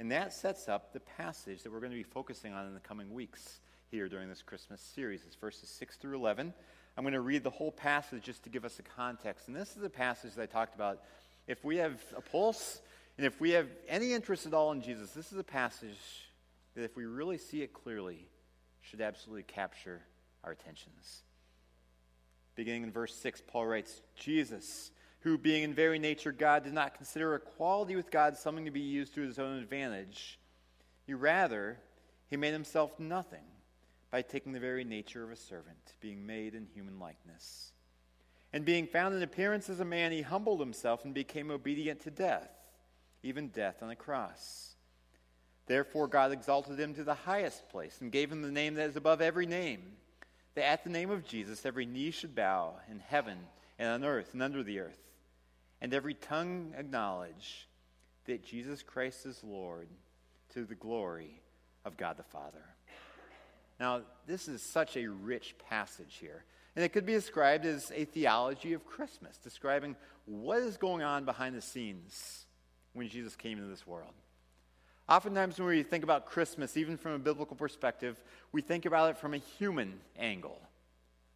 And 0.00 0.10
that 0.10 0.32
sets 0.32 0.70
up 0.70 0.94
the 0.94 1.00
passage 1.00 1.62
that 1.62 1.70
we're 1.70 1.80
going 1.80 1.92
to 1.92 1.98
be 1.98 2.02
focusing 2.02 2.54
on 2.54 2.66
in 2.66 2.72
the 2.72 2.80
coming 2.80 3.12
weeks 3.12 3.60
here 3.90 4.08
during 4.08 4.30
this 4.30 4.40
Christmas 4.40 4.80
series. 4.80 5.20
It's 5.26 5.36
verses 5.36 5.68
6 5.68 5.96
through 5.96 6.16
11. 6.16 6.54
I'm 6.96 7.04
going 7.04 7.12
to 7.12 7.20
read 7.20 7.44
the 7.44 7.50
whole 7.50 7.72
passage 7.72 8.22
just 8.22 8.42
to 8.44 8.48
give 8.48 8.64
us 8.64 8.78
a 8.78 8.82
context. 8.82 9.48
And 9.48 9.56
this 9.56 9.76
is 9.76 9.82
a 9.82 9.90
passage 9.90 10.34
that 10.36 10.42
I 10.42 10.46
talked 10.46 10.74
about. 10.74 11.02
If 11.46 11.62
we 11.62 11.76
have 11.76 12.00
a 12.16 12.22
pulse 12.22 12.80
and 13.18 13.26
if 13.26 13.38
we 13.38 13.50
have 13.50 13.68
any 13.86 14.14
interest 14.14 14.46
at 14.46 14.54
all 14.54 14.72
in 14.72 14.80
Jesus, 14.80 15.10
this 15.10 15.30
is 15.30 15.38
a 15.38 15.44
passage 15.44 15.98
that, 16.74 16.84
if 16.84 16.96
we 16.96 17.04
really 17.04 17.36
see 17.36 17.60
it 17.60 17.74
clearly, 17.74 18.26
should 18.88 19.00
absolutely 19.00 19.42
capture 19.42 20.02
our 20.44 20.52
attentions. 20.52 21.22
Beginning 22.54 22.84
in 22.84 22.92
verse 22.92 23.14
6, 23.14 23.42
Paul 23.46 23.66
writes 23.66 24.00
Jesus, 24.14 24.90
who, 25.20 25.36
being 25.36 25.64
in 25.64 25.74
very 25.74 25.98
nature 25.98 26.32
God, 26.32 26.64
did 26.64 26.72
not 26.72 26.94
consider 26.94 27.34
equality 27.34 27.96
with 27.96 28.10
God 28.10 28.36
something 28.36 28.64
to 28.64 28.70
be 28.70 28.80
used 28.80 29.14
to 29.14 29.22
his 29.22 29.38
own 29.38 29.58
advantage. 29.58 30.38
He 31.04 31.14
rather, 31.14 31.78
he 32.28 32.36
made 32.36 32.52
himself 32.52 32.98
nothing 33.00 33.44
by 34.10 34.22
taking 34.22 34.52
the 34.52 34.60
very 34.60 34.84
nature 34.84 35.24
of 35.24 35.32
a 35.32 35.36
servant, 35.36 35.94
being 36.00 36.26
made 36.26 36.54
in 36.54 36.66
human 36.66 37.00
likeness. 37.00 37.72
And 38.52 38.64
being 38.64 38.86
found 38.86 39.14
in 39.14 39.22
appearance 39.22 39.68
as 39.68 39.80
a 39.80 39.84
man, 39.84 40.12
he 40.12 40.22
humbled 40.22 40.60
himself 40.60 41.04
and 41.04 41.12
became 41.12 41.50
obedient 41.50 42.00
to 42.02 42.10
death, 42.10 42.50
even 43.22 43.48
death 43.48 43.82
on 43.82 43.90
a 43.90 43.96
cross. 43.96 44.75
Therefore, 45.66 46.06
God 46.06 46.32
exalted 46.32 46.78
him 46.78 46.94
to 46.94 47.04
the 47.04 47.14
highest 47.14 47.68
place 47.68 47.98
and 48.00 48.12
gave 48.12 48.30
him 48.30 48.42
the 48.42 48.50
name 48.50 48.74
that 48.74 48.90
is 48.90 48.96
above 48.96 49.20
every 49.20 49.46
name, 49.46 49.82
that 50.54 50.64
at 50.64 50.84
the 50.84 50.90
name 50.90 51.10
of 51.10 51.26
Jesus 51.26 51.66
every 51.66 51.86
knee 51.86 52.10
should 52.10 52.34
bow 52.34 52.74
in 52.90 53.00
heaven 53.00 53.38
and 53.78 53.88
on 53.88 54.04
earth 54.04 54.30
and 54.32 54.42
under 54.42 54.62
the 54.62 54.78
earth, 54.78 55.00
and 55.80 55.92
every 55.92 56.14
tongue 56.14 56.72
acknowledge 56.76 57.68
that 58.26 58.44
Jesus 58.44 58.82
Christ 58.82 59.26
is 59.26 59.42
Lord 59.44 59.88
to 60.54 60.64
the 60.64 60.74
glory 60.74 61.40
of 61.84 61.96
God 61.96 62.16
the 62.16 62.22
Father. 62.22 62.64
Now, 63.78 64.02
this 64.26 64.48
is 64.48 64.62
such 64.62 64.96
a 64.96 65.06
rich 65.06 65.54
passage 65.68 66.16
here. 66.20 66.44
And 66.74 66.84
it 66.84 66.90
could 66.90 67.06
be 67.06 67.14
described 67.14 67.64
as 67.64 67.90
a 67.94 68.04
theology 68.04 68.74
of 68.74 68.84
Christmas, 68.84 69.38
describing 69.38 69.96
what 70.26 70.58
is 70.58 70.76
going 70.76 71.02
on 71.02 71.24
behind 71.24 71.56
the 71.56 71.62
scenes 71.62 72.44
when 72.92 73.08
Jesus 73.08 73.34
came 73.34 73.58
into 73.58 73.70
this 73.70 73.86
world. 73.86 74.12
Oftentimes, 75.08 75.58
when 75.58 75.68
we 75.68 75.82
think 75.84 76.02
about 76.02 76.26
Christmas, 76.26 76.76
even 76.76 76.96
from 76.96 77.12
a 77.12 77.18
biblical 77.18 77.56
perspective, 77.56 78.20
we 78.50 78.60
think 78.60 78.86
about 78.86 79.10
it 79.10 79.18
from 79.18 79.34
a 79.34 79.38
human 79.38 80.00
angle. 80.18 80.60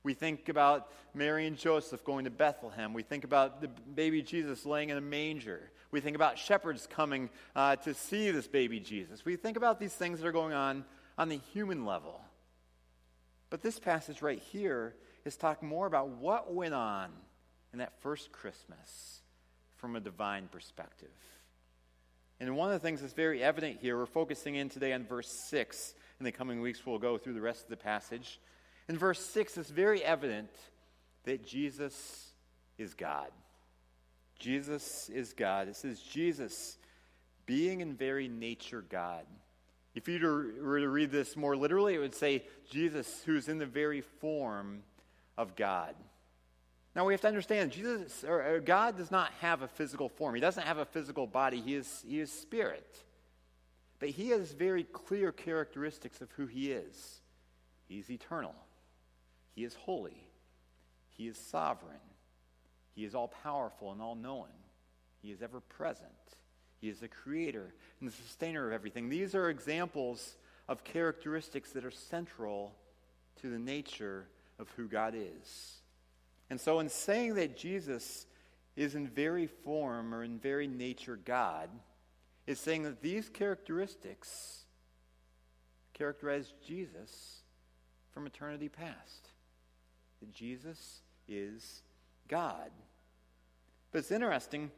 We 0.03 0.15
think 0.15 0.49
about 0.49 0.91
Mary 1.15 1.47
and 1.47 1.57
Joseph 1.57 2.05
going 2.05 2.25
to 2.25 2.31
Bethlehem. 2.31 2.95
We 2.95 3.03
think 3.03 3.25
about 3.25 3.61
the 3.61 3.69
baby 3.69 4.23
Jesus 4.23 4.67
laying 4.67 4.89
in 4.91 4.97
a 4.97 5.03
manger. 5.03 5.71
We 5.93 6.01
think 6.01 6.17
about 6.17 6.39
shepherds 6.39 6.89
coming 6.91 7.31
uh, 7.55 7.77
to 7.77 7.95
see 7.95 8.31
this 8.31 8.49
baby 8.49 8.81
Jesus. 8.81 9.25
We 9.25 9.37
think 9.37 9.57
about 9.57 9.79
these 9.79 9.93
things 9.93 10.21
that 10.21 10.27
are 10.27 10.33
going 10.33 10.55
on 10.55 10.85
on 11.19 11.29
the 11.29 11.41
human 11.53 11.85
level. 11.85 12.21
But 13.51 13.63
this 13.63 13.79
passage 13.79 14.23
right 14.23 14.39
here 14.39 14.95
is 15.25 15.37
talking 15.37 15.69
more 15.69 15.87
about 15.87 16.09
what 16.09 16.55
went 16.55 16.75
on 16.75 17.11
in 17.73 17.81
that 17.81 17.93
first 18.01 18.33
Christmas 18.33 19.21
from 19.77 19.97
a 19.97 20.01
divine 20.01 20.49
perspective. 20.51 21.11
And 22.41 22.57
one 22.57 22.73
of 22.73 22.81
the 22.81 22.87
things 22.87 23.03
that's 23.03 23.13
very 23.13 23.43
evident 23.43 23.79
here, 23.83 23.99
we're 23.99 24.07
focusing 24.07 24.55
in 24.55 24.71
today 24.71 24.95
on 24.95 25.05
verse 25.05 25.29
6. 25.29 25.95
In 26.19 26.25
the 26.25 26.33
coming 26.33 26.63
weeks, 26.63 26.85
we'll 26.87 26.99
go 26.99 27.19
through 27.19 27.35
the 27.35 27.41
rest 27.41 27.65
of 27.65 27.69
the 27.69 27.77
passage. 27.77 28.41
In 28.89 28.97
verse 28.97 29.25
6, 29.25 29.59
it's 29.59 29.71
very 29.71 30.03
evident 30.03 30.51
that 31.25 31.47
Jesus 31.47 32.33
is 32.79 32.95
God. 32.95 33.29
Jesus 34.39 35.11
is 35.11 35.35
God. 35.35 35.69
It 35.69 35.77
says, 35.77 36.01
Jesus, 36.01 36.79
being 37.45 37.83
in 37.83 37.95
very 37.95 38.27
nature 38.27 38.85
God. 38.89 39.27
If 39.95 40.09
you 40.09 40.19
were 40.63 40.81
to 40.81 40.89
read 40.89 41.11
this 41.11 41.37
more 41.37 41.57
literally, 41.57 41.95
it 41.95 41.99
would 41.99 42.15
say, 42.15 42.45
Jesus, 42.71 43.23
who's 43.27 43.49
in 43.49 43.59
the 43.59 43.67
very 43.67 44.01
form 44.01 44.83
of 45.37 45.57
God. 45.57 45.95
Now 46.95 47.05
we 47.05 47.13
have 47.13 47.21
to 47.21 47.29
understand 47.29 47.71
Jesus 47.71 48.25
or, 48.25 48.57
or 48.57 48.61
God 48.61 48.97
does 48.97 49.11
not 49.11 49.31
have 49.41 49.63
a 49.63 49.69
physical 49.69 50.09
form. 50.09 50.35
He 50.35 50.41
doesn't 50.41 50.67
have 50.67 50.79
a 50.79 50.85
physical 50.85 51.27
body. 51.27 51.61
He 51.61 51.75
is 51.75 52.05
he 52.07 52.21
is 52.21 52.33
spirit. 52.33 53.05
But 54.01 54.09
he 54.09 54.31
has 54.31 54.53
very 54.53 54.85
clear 54.85 55.31
characteristics 55.31 56.21
of 56.21 56.31
who 56.33 56.47
he 56.47 56.73
is. 56.73 57.21
He's 57.87 58.11
eternal. 58.11 58.55
He 59.55 59.63
is 59.63 59.75
holy. 59.75 60.27
He 61.11 61.29
is 61.29 61.37
sovereign. 61.37 62.01
He 62.95 63.05
is 63.05 63.15
all 63.15 63.29
powerful 63.29 63.93
and 63.93 64.01
all 64.01 64.15
knowing. 64.15 64.53
He 65.23 65.31
is 65.31 65.43
ever 65.43 65.61
present. 65.61 66.09
He 66.81 66.89
is 66.89 67.01
the 67.01 67.09
creator 67.09 67.75
and 68.01 68.09
the 68.09 68.15
sustainer 68.15 68.67
of 68.67 68.73
everything. 68.73 69.11
These 69.11 69.35
are 69.35 69.51
examples 69.51 70.37
of 70.67 70.83
characteristics 70.83 71.73
that 71.73 71.85
are 71.85 71.91
central 71.91 72.75
to 73.43 73.51
the 73.51 73.59
nature 73.59 74.27
of 74.59 74.69
who 74.77 74.89
God 74.89 75.15
is. 75.15 75.80
And 76.51 76.61
so, 76.61 76.81
in 76.81 76.89
saying 76.89 77.35
that 77.35 77.57
Jesus 77.57 78.27
is 78.77 78.95
in 78.95 79.07
very 79.07 79.47
form 79.47 80.13
or 80.13 80.25
in 80.25 80.39
very 80.39 80.67
nature 80.67 81.17
God, 81.17 81.71
is 82.47 82.59
saying 82.59 82.83
that 82.83 83.01
these 83.01 83.29
characteristics 83.29 84.65
characterize 85.93 86.53
Jesus 86.67 87.43
from 88.13 88.27
eternity 88.27 88.69
past. 88.69 89.29
That 90.21 90.33
Jesus 90.33 91.03
is 91.29 91.83
God. 92.27 92.71
But 93.93 94.01
it's 94.01 94.11
interesting, 94.11 94.71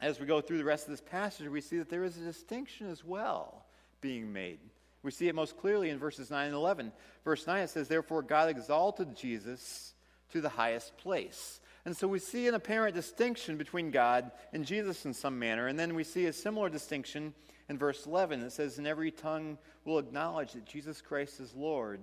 as 0.00 0.18
we 0.18 0.26
go 0.26 0.40
through 0.40 0.58
the 0.58 0.64
rest 0.64 0.84
of 0.84 0.90
this 0.90 1.00
passage, 1.00 1.48
we 1.48 1.60
see 1.60 1.78
that 1.78 1.90
there 1.90 2.04
is 2.04 2.16
a 2.16 2.24
distinction 2.24 2.90
as 2.90 3.04
well 3.04 3.66
being 4.00 4.32
made. 4.32 4.58
We 5.02 5.10
see 5.10 5.28
it 5.28 5.34
most 5.34 5.58
clearly 5.58 5.90
in 5.90 5.98
verses 5.98 6.30
9 6.30 6.46
and 6.46 6.54
11. 6.54 6.92
Verse 7.24 7.46
9 7.46 7.62
it 7.62 7.70
says, 7.70 7.88
Therefore 7.88 8.22
God 8.22 8.48
exalted 8.48 9.16
Jesus 9.16 9.94
to 10.32 10.40
the 10.40 10.48
highest 10.48 10.96
place. 10.96 11.60
And 11.84 11.96
so 11.96 12.06
we 12.06 12.18
see 12.18 12.46
an 12.46 12.54
apparent 12.54 12.94
distinction 12.94 13.56
between 13.56 13.90
God 13.90 14.30
and 14.52 14.66
Jesus 14.66 15.04
in 15.06 15.14
some 15.14 15.38
manner. 15.38 15.66
And 15.66 15.78
then 15.78 15.94
we 15.94 16.04
see 16.04 16.26
a 16.26 16.32
similar 16.32 16.68
distinction 16.68 17.32
in 17.68 17.78
verse 17.78 18.04
11 18.06 18.40
that 18.40 18.52
says, 18.52 18.78
And 18.78 18.86
every 18.86 19.10
tongue 19.10 19.56
will 19.84 19.98
acknowledge 19.98 20.52
that 20.52 20.66
Jesus 20.66 21.00
Christ 21.00 21.40
is 21.40 21.54
Lord 21.54 22.00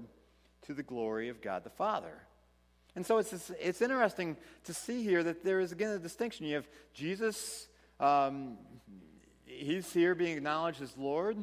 to 0.65 0.73
the 0.73 0.83
glory 0.83 1.29
of 1.29 1.41
God 1.41 1.63
the 1.63 1.69
Father. 1.69 2.23
And 2.95 3.05
so 3.05 3.19
it's, 3.19 3.51
it's 3.59 3.81
interesting 3.81 4.35
to 4.63 4.73
see 4.73 5.03
here 5.03 5.21
that 5.23 5.43
there 5.43 5.59
is 5.59 5.71
again 5.71 5.91
a 5.91 5.99
distinction. 5.99 6.47
You 6.47 6.55
have 6.55 6.67
Jesus, 6.93 7.67
um, 7.99 8.57
he's 9.45 9.93
here 9.93 10.15
being 10.15 10.35
acknowledged 10.35 10.81
as 10.81 10.97
Lord, 10.97 11.37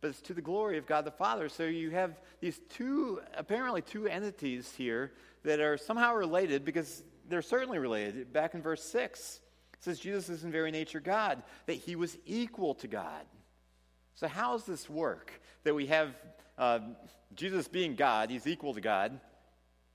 but 0.00 0.08
it's 0.08 0.20
to 0.22 0.34
the 0.34 0.42
glory 0.42 0.78
of 0.78 0.86
God 0.86 1.04
the 1.04 1.10
Father. 1.10 1.48
So 1.48 1.64
you 1.64 1.90
have 1.90 2.18
these 2.40 2.60
two, 2.70 3.20
apparently 3.34 3.82
two 3.82 4.06
entities 4.06 4.72
here 4.76 5.12
that 5.44 5.60
are 5.60 5.76
somehow 5.76 6.14
related 6.14 6.64
because 6.64 7.02
they're 7.28 7.42
certainly 7.42 7.78
related. 7.78 8.32
Back 8.32 8.54
in 8.54 8.62
verse 8.62 8.82
6, 8.84 9.40
it 9.74 9.84
says 9.84 9.98
Jesus 9.98 10.28
is 10.28 10.44
in 10.44 10.50
very 10.50 10.70
nature 10.70 11.00
God, 11.00 11.42
that 11.66 11.74
he 11.74 11.96
was 11.96 12.16
equal 12.26 12.74
to 12.76 12.88
God. 12.88 13.24
So, 14.14 14.28
how 14.28 14.52
does 14.52 14.64
this 14.64 14.90
work? 14.90 15.32
That 15.64 15.74
we 15.74 15.86
have 15.86 16.14
uh, 16.58 16.80
Jesus 17.34 17.68
being 17.68 17.94
God, 17.94 18.30
he's 18.30 18.46
equal 18.46 18.74
to 18.74 18.80
God, 18.80 19.18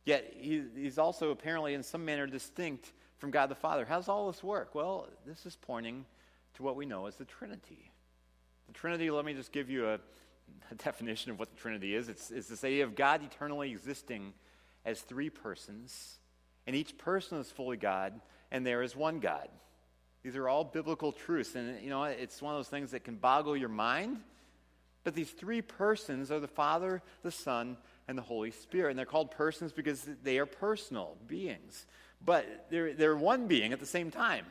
yet 0.05 0.33
he, 0.37 0.63
he's 0.75 0.97
also 0.97 1.31
apparently 1.31 1.73
in 1.73 1.83
some 1.83 2.05
manner 2.05 2.25
distinct 2.25 2.91
from 3.17 3.31
God 3.31 3.49
the 3.49 3.55
Father. 3.55 3.85
How 3.85 3.97
does 3.97 4.09
all 4.09 4.31
this 4.31 4.43
work? 4.43 4.73
Well, 4.73 5.07
this 5.25 5.45
is 5.45 5.55
pointing 5.55 6.05
to 6.55 6.63
what 6.63 6.75
we 6.75 6.85
know 6.85 7.05
as 7.05 7.15
the 7.15 7.25
Trinity. 7.25 7.91
The 8.67 8.73
Trinity, 8.73 9.09
let 9.09 9.25
me 9.25 9.33
just 9.33 9.51
give 9.51 9.69
you 9.69 9.87
a, 9.87 9.99
a 10.71 10.75
definition 10.75 11.31
of 11.31 11.39
what 11.39 11.49
the 11.49 11.55
Trinity 11.55 11.95
is. 11.95 12.09
It's, 12.09 12.31
it's 12.31 12.47
this 12.47 12.63
idea 12.63 12.83
of 12.83 12.95
God 12.95 13.23
eternally 13.23 13.71
existing 13.71 14.33
as 14.85 15.01
three 15.01 15.29
persons, 15.29 16.19
and 16.67 16.75
each 16.75 16.97
person 16.97 17.39
is 17.39 17.51
fully 17.51 17.77
God, 17.77 18.19
and 18.51 18.65
there 18.65 18.83
is 18.83 18.95
one 18.95 19.19
God. 19.19 19.49
These 20.23 20.35
are 20.35 20.47
all 20.47 20.63
biblical 20.63 21.11
truths, 21.11 21.55
and 21.55 21.81
you 21.83 21.89
know, 21.89 22.03
it's 22.03 22.41
one 22.41 22.53
of 22.53 22.59
those 22.59 22.67
things 22.67 22.91
that 22.91 23.03
can 23.03 23.15
boggle 23.15 23.55
your 23.55 23.69
mind. 23.69 24.19
But 25.05 25.13
these 25.13 25.29
three 25.29 25.61
persons 25.61 26.31
are 26.31 26.39
the 26.39 26.47
Father, 26.47 27.03
the 27.21 27.31
Son, 27.31 27.77
and 28.07 28.17
the 28.17 28.23
Holy 28.23 28.49
Spirit. 28.49 28.89
And 28.89 28.99
they're 28.99 29.05
called 29.05 29.29
persons 29.31 29.71
because 29.71 30.07
they 30.23 30.39
are 30.39 30.47
personal 30.47 31.15
beings. 31.27 31.85
But 32.25 32.65
they're, 32.71 32.93
they're 32.93 33.15
one 33.15 33.47
being 33.47 33.71
at 33.71 33.79
the 33.79 33.85
same 33.85 34.09
time. 34.09 34.47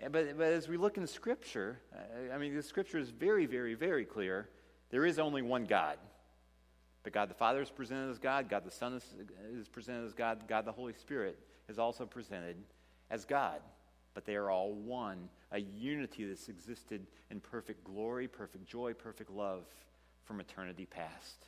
Eh, 0.00 0.08
but, 0.08 0.36
but 0.36 0.46
as 0.48 0.68
we 0.68 0.76
look 0.76 0.96
in 0.96 1.06
Scripture, 1.06 1.78
eh, 1.94 2.34
I 2.34 2.38
mean, 2.38 2.54
the 2.54 2.62
Scripture 2.62 2.98
is 2.98 3.10
very, 3.10 3.46
very, 3.46 3.74
very 3.74 4.04
clear. 4.04 4.48
There 4.90 5.06
is 5.06 5.18
only 5.18 5.42
one 5.42 5.64
God. 5.64 5.98
But 7.02 7.12
God 7.12 7.28
the 7.28 7.34
Father 7.34 7.60
is 7.60 7.70
presented 7.70 8.10
as 8.10 8.18
God, 8.18 8.48
God 8.48 8.64
the 8.64 8.70
Son 8.70 8.94
is, 8.94 9.04
is 9.52 9.68
presented 9.68 10.06
as 10.06 10.14
God, 10.14 10.48
God 10.48 10.64
the 10.64 10.72
Holy 10.72 10.94
Spirit 10.94 11.38
is 11.68 11.78
also 11.78 12.06
presented 12.06 12.56
as 13.10 13.24
God. 13.24 13.60
But 14.14 14.24
they 14.24 14.36
are 14.36 14.50
all 14.50 14.72
one, 14.72 15.28
a 15.52 15.58
unity 15.58 16.24
that's 16.24 16.48
existed 16.48 17.06
in 17.30 17.40
perfect 17.40 17.84
glory, 17.84 18.26
perfect 18.26 18.66
joy, 18.66 18.94
perfect 18.94 19.30
love 19.30 19.64
from 20.24 20.40
eternity 20.40 20.86
past. 20.86 21.46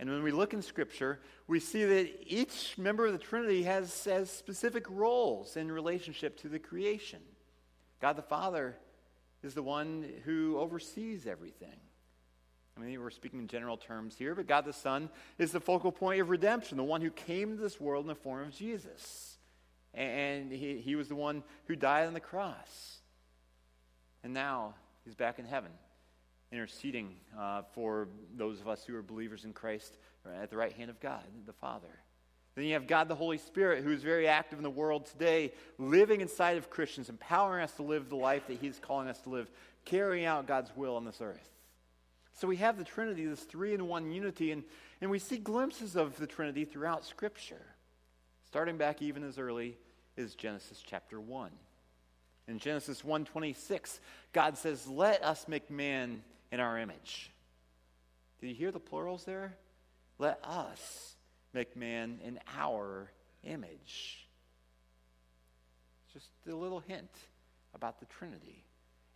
And 0.00 0.10
when 0.10 0.22
we 0.22 0.30
look 0.30 0.52
in 0.52 0.62
Scripture, 0.62 1.20
we 1.46 1.58
see 1.58 1.84
that 1.84 2.10
each 2.26 2.76
member 2.78 3.06
of 3.06 3.12
the 3.12 3.18
Trinity 3.18 3.64
has, 3.64 4.04
has 4.04 4.30
specific 4.30 4.84
roles 4.88 5.56
in 5.56 5.72
relationship 5.72 6.36
to 6.40 6.48
the 6.48 6.58
creation. 6.58 7.20
God 8.00 8.16
the 8.16 8.22
Father 8.22 8.76
is 9.42 9.54
the 9.54 9.62
one 9.62 10.04
who 10.24 10.58
oversees 10.58 11.26
everything. 11.26 11.80
I 12.76 12.80
mean, 12.80 13.00
we're 13.00 13.10
speaking 13.10 13.40
in 13.40 13.48
general 13.48 13.76
terms 13.76 14.16
here, 14.16 14.34
but 14.34 14.46
God 14.46 14.64
the 14.64 14.72
Son 14.72 15.10
is 15.38 15.50
the 15.50 15.60
focal 15.60 15.90
point 15.90 16.20
of 16.20 16.30
redemption, 16.30 16.76
the 16.76 16.84
one 16.84 17.00
who 17.00 17.10
came 17.10 17.56
to 17.56 17.62
this 17.62 17.80
world 17.80 18.04
in 18.04 18.08
the 18.08 18.14
form 18.14 18.46
of 18.46 18.54
Jesus. 18.54 19.36
And 19.94 20.52
he, 20.52 20.78
he 20.78 20.94
was 20.94 21.08
the 21.08 21.16
one 21.16 21.42
who 21.66 21.74
died 21.74 22.06
on 22.06 22.14
the 22.14 22.20
cross. 22.20 22.98
And 24.22 24.32
now 24.32 24.74
he's 25.04 25.16
back 25.16 25.38
in 25.38 25.44
heaven, 25.44 25.72
interceding 26.52 27.16
uh, 27.38 27.62
for 27.74 28.08
those 28.36 28.60
of 28.60 28.68
us 28.68 28.84
who 28.84 28.94
are 28.94 29.02
believers 29.02 29.44
in 29.44 29.52
Christ 29.52 29.98
at 30.40 30.50
the 30.50 30.56
right 30.56 30.72
hand 30.72 30.90
of 30.90 31.00
God, 31.00 31.22
the 31.46 31.52
Father. 31.52 31.88
Then 32.58 32.66
you 32.66 32.72
have 32.72 32.88
God 32.88 33.06
the 33.06 33.14
Holy 33.14 33.38
Spirit, 33.38 33.84
who 33.84 33.92
is 33.92 34.02
very 34.02 34.26
active 34.26 34.58
in 34.58 34.64
the 34.64 34.68
world 34.68 35.06
today, 35.06 35.52
living 35.78 36.20
inside 36.20 36.56
of 36.56 36.70
Christians, 36.70 37.08
empowering 37.08 37.62
us 37.62 37.70
to 37.74 37.84
live 37.84 38.08
the 38.08 38.16
life 38.16 38.48
that 38.48 38.58
He's 38.58 38.80
calling 38.80 39.06
us 39.06 39.20
to 39.20 39.28
live, 39.28 39.48
carrying 39.84 40.24
out 40.24 40.48
God's 40.48 40.72
will 40.74 40.96
on 40.96 41.04
this 41.04 41.20
earth. 41.20 41.48
So 42.32 42.48
we 42.48 42.56
have 42.56 42.76
the 42.76 42.82
Trinity, 42.82 43.26
this 43.26 43.44
three 43.44 43.74
in 43.74 43.86
one 43.86 44.10
unity, 44.10 44.50
and, 44.50 44.64
and 45.00 45.08
we 45.08 45.20
see 45.20 45.36
glimpses 45.38 45.94
of 45.94 46.16
the 46.16 46.26
Trinity 46.26 46.64
throughout 46.64 47.04
Scripture, 47.04 47.64
starting 48.48 48.76
back 48.76 49.02
even 49.02 49.22
as 49.22 49.38
early 49.38 49.78
as 50.16 50.34
Genesis 50.34 50.82
chapter 50.84 51.20
1. 51.20 51.52
In 52.48 52.58
Genesis 52.58 53.04
1:26, 53.04 54.00
God 54.32 54.58
says, 54.58 54.88
"Let 54.88 55.22
us 55.22 55.46
make 55.46 55.70
man 55.70 56.24
in 56.50 56.58
our 56.58 56.76
image." 56.76 57.30
Did 58.40 58.48
you 58.48 58.54
hear 58.56 58.72
the 58.72 58.80
plurals 58.80 59.24
there? 59.24 59.56
Let 60.18 60.44
us 60.44 61.14
make 61.52 61.76
man 61.76 62.18
in 62.24 62.38
our 62.56 63.10
image. 63.44 64.26
Just 66.12 66.28
a 66.48 66.54
little 66.54 66.80
hint 66.80 67.10
about 67.74 68.00
the 68.00 68.06
Trinity. 68.06 68.64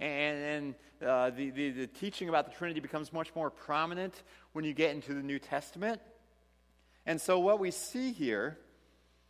And, 0.00 0.74
and 1.00 1.08
uh, 1.08 1.30
the, 1.30 1.50
the, 1.50 1.70
the 1.70 1.86
teaching 1.86 2.28
about 2.28 2.46
the 2.46 2.56
Trinity 2.56 2.80
becomes 2.80 3.12
much 3.12 3.34
more 3.34 3.50
prominent 3.50 4.22
when 4.52 4.64
you 4.64 4.72
get 4.74 4.94
into 4.94 5.14
the 5.14 5.22
New 5.22 5.38
Testament. 5.38 6.00
And 7.06 7.20
so, 7.20 7.38
what 7.38 7.58
we 7.58 7.70
see 7.70 8.12
here 8.12 8.58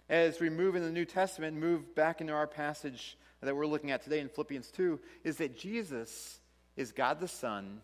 as 0.08 0.40
we 0.40 0.50
move 0.50 0.76
in 0.76 0.82
the 0.82 0.90
New 0.90 1.04
Testament, 1.04 1.56
move 1.56 1.94
back 1.94 2.20
into 2.20 2.32
our 2.32 2.46
passage 2.46 3.16
that 3.40 3.56
we're 3.56 3.66
looking 3.66 3.90
at 3.90 4.02
today 4.02 4.20
in 4.20 4.28
Philippians 4.28 4.70
2, 4.70 5.00
is 5.24 5.38
that 5.38 5.58
Jesus 5.58 6.40
is 6.76 6.92
God 6.92 7.18
the 7.18 7.28
Son 7.28 7.80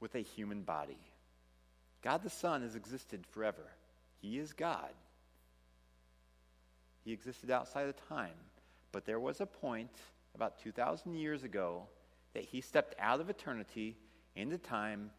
with 0.00 0.14
a 0.14 0.20
human 0.20 0.62
body. 0.62 0.98
God 2.02 2.22
the 2.22 2.30
Son 2.30 2.62
has 2.62 2.74
existed 2.74 3.26
forever. 3.26 3.66
He 4.24 4.38
is 4.38 4.54
God. 4.54 4.88
He 7.04 7.12
existed 7.12 7.50
outside 7.50 7.88
of 7.88 8.08
time. 8.08 8.32
But 8.90 9.04
there 9.04 9.20
was 9.20 9.42
a 9.42 9.46
point 9.46 9.90
about 10.34 10.58
2,000 10.62 11.14
years 11.14 11.42
ago 11.42 11.82
that 12.32 12.42
he 12.42 12.62
stepped 12.62 12.94
out 12.98 13.20
of 13.20 13.28
eternity 13.28 13.98
into 14.34 14.56
time, 14.56 15.10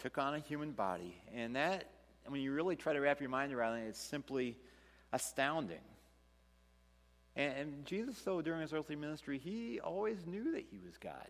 took 0.00 0.16
on 0.16 0.34
a 0.34 0.38
human 0.38 0.72
body. 0.72 1.14
And 1.34 1.56
that, 1.56 1.90
when 2.26 2.40
you 2.40 2.52
really 2.52 2.74
try 2.74 2.94
to 2.94 3.00
wrap 3.00 3.20
your 3.20 3.28
mind 3.28 3.52
around 3.52 3.80
it, 3.80 3.88
it's 3.88 4.00
simply 4.00 4.56
astounding. 5.12 5.84
And, 7.36 7.52
and 7.58 7.84
Jesus, 7.84 8.18
though, 8.22 8.40
during 8.40 8.62
his 8.62 8.72
earthly 8.72 8.96
ministry, 8.96 9.36
he 9.36 9.78
always 9.78 10.24
knew 10.26 10.52
that 10.52 10.64
he 10.70 10.78
was 10.82 10.96
God. 10.96 11.28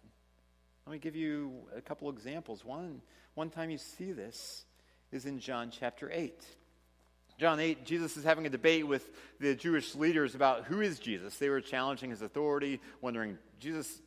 Let 0.86 0.92
me 0.92 0.98
give 1.00 1.16
you 1.16 1.52
a 1.76 1.80
couple 1.80 2.08
examples. 2.10 2.64
One, 2.64 3.02
one 3.34 3.50
time 3.50 3.70
you 3.70 3.78
see 3.78 4.12
this 4.12 4.66
is 5.10 5.26
in 5.26 5.40
John 5.40 5.72
chapter 5.72 6.08
8. 6.12 6.44
John 7.38 7.58
8, 7.58 7.84
Jesus 7.84 8.16
is 8.16 8.24
having 8.24 8.46
a 8.46 8.50
debate 8.50 8.86
with 8.86 9.10
the 9.40 9.54
Jewish 9.54 9.94
leaders 9.94 10.34
about 10.34 10.64
who 10.64 10.80
is 10.80 10.98
Jesus. 10.98 11.36
They 11.36 11.48
were 11.48 11.60
challenging 11.60 12.10
his 12.10 12.22
authority, 12.22 12.80
wondering, 13.00 13.38
Jesus, 13.58 14.00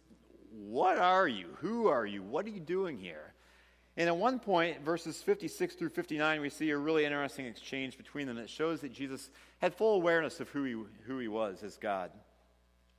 what 0.52 0.98
are 0.98 1.28
you? 1.28 1.48
Who 1.60 1.88
are 1.88 2.06
you? 2.06 2.24
What 2.24 2.46
are 2.46 2.50
you 2.50 2.60
doing 2.60 2.98
here? 2.98 3.34
And 3.98 4.08
at 4.08 4.16
one 4.16 4.40
point, 4.40 4.82
verses 4.86 5.22
56 5.22 5.76
through 5.76 5.90
59, 5.90 6.40
we 6.40 6.50
see 6.50 6.70
a 6.70 6.78
really 6.78 7.04
interesting 7.04 7.48
exchange 7.48 7.98
between 7.98 8.28
them 8.28 8.38
that 8.38 8.50
shows 8.50 8.82
that 8.82 8.94
Jesus 8.94 9.30
had 9.60 9.74
full 9.74 9.96
awareness 9.96 10.40
of 10.40 10.50
who 10.50 10.64
he, 10.64 10.76
who 11.06 11.18
he 11.18 11.28
was 11.28 11.64
as 11.64 11.78
God. 11.78 12.12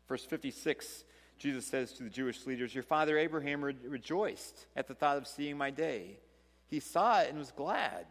Verse 0.08 0.24
56, 0.24 1.04
Jesus 1.38 1.66
says 1.66 1.92
to 1.92 2.02
the 2.02 2.10
Jewish 2.10 2.44
leaders, 2.46 2.74
Your 2.74 2.82
father 2.82 3.16
Abraham 3.16 3.64
re- 3.64 3.76
rejoiced 3.86 4.66
at 4.74 4.88
the 4.88 4.94
thought 4.94 5.16
of 5.16 5.28
seeing 5.28 5.56
my 5.56 5.70
day. 5.70 6.18
He 6.66 6.80
saw 6.80 7.20
it 7.20 7.30
and 7.30 7.38
was 7.38 7.52
glad. 7.52 8.06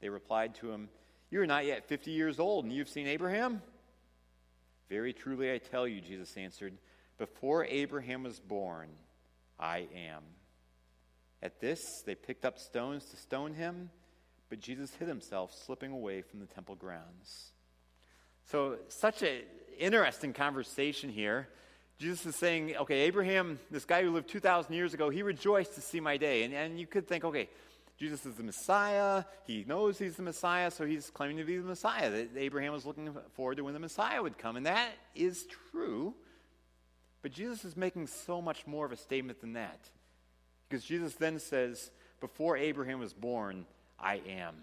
They 0.00 0.08
replied 0.08 0.54
to 0.56 0.70
him, 0.70 0.88
You 1.30 1.40
are 1.40 1.46
not 1.46 1.64
yet 1.64 1.88
50 1.88 2.10
years 2.10 2.38
old, 2.38 2.64
and 2.64 2.72
you've 2.72 2.88
seen 2.88 3.06
Abraham? 3.06 3.62
Very 4.88 5.12
truly 5.12 5.52
I 5.52 5.58
tell 5.58 5.88
you, 5.88 6.00
Jesus 6.00 6.36
answered, 6.36 6.74
Before 7.18 7.64
Abraham 7.64 8.24
was 8.24 8.38
born, 8.38 8.88
I 9.58 9.88
am. 9.94 10.22
At 11.42 11.60
this, 11.60 11.80
they 12.06 12.14
picked 12.14 12.44
up 12.44 12.58
stones 12.58 13.04
to 13.06 13.16
stone 13.16 13.54
him, 13.54 13.90
but 14.48 14.60
Jesus 14.60 14.94
hid 14.94 15.08
himself, 15.08 15.52
slipping 15.66 15.92
away 15.92 16.22
from 16.22 16.40
the 16.40 16.46
temple 16.46 16.74
grounds. 16.74 17.52
So, 18.46 18.76
such 18.88 19.22
an 19.22 19.42
interesting 19.78 20.32
conversation 20.32 21.10
here. 21.10 21.48
Jesus 21.98 22.26
is 22.26 22.36
saying, 22.36 22.76
okay, 22.76 23.00
Abraham, 23.02 23.58
this 23.70 23.84
guy 23.84 24.02
who 24.02 24.10
lived 24.10 24.28
2,000 24.28 24.72
years 24.74 24.94
ago, 24.94 25.10
he 25.10 25.22
rejoiced 25.22 25.74
to 25.76 25.80
see 25.80 26.00
my 26.00 26.16
day. 26.16 26.42
And, 26.42 26.52
and 26.52 26.78
you 26.78 26.86
could 26.86 27.06
think, 27.06 27.24
okay, 27.24 27.48
Jesus 27.96 28.26
is 28.26 28.34
the 28.34 28.42
Messiah. 28.42 29.24
He 29.46 29.64
knows 29.66 29.98
he's 29.98 30.16
the 30.16 30.22
Messiah, 30.22 30.70
so 30.70 30.84
he's 30.84 31.10
claiming 31.10 31.36
to 31.36 31.44
be 31.44 31.56
the 31.56 31.62
Messiah. 31.62 32.10
That 32.10 32.30
Abraham 32.36 32.72
was 32.72 32.84
looking 32.84 33.14
forward 33.34 33.56
to 33.56 33.62
when 33.64 33.74
the 33.74 33.80
Messiah 33.80 34.20
would 34.20 34.36
come. 34.36 34.56
And 34.56 34.66
that 34.66 34.90
is 35.14 35.46
true. 35.70 36.14
But 37.22 37.32
Jesus 37.32 37.64
is 37.64 37.76
making 37.76 38.08
so 38.08 38.42
much 38.42 38.66
more 38.66 38.84
of 38.84 38.92
a 38.92 38.96
statement 38.96 39.40
than 39.40 39.54
that. 39.54 39.88
Because 40.68 40.84
Jesus 40.84 41.14
then 41.14 41.38
says, 41.38 41.90
Before 42.20 42.56
Abraham 42.56 42.98
was 42.98 43.12
born, 43.12 43.64
I 43.98 44.20
am. 44.28 44.54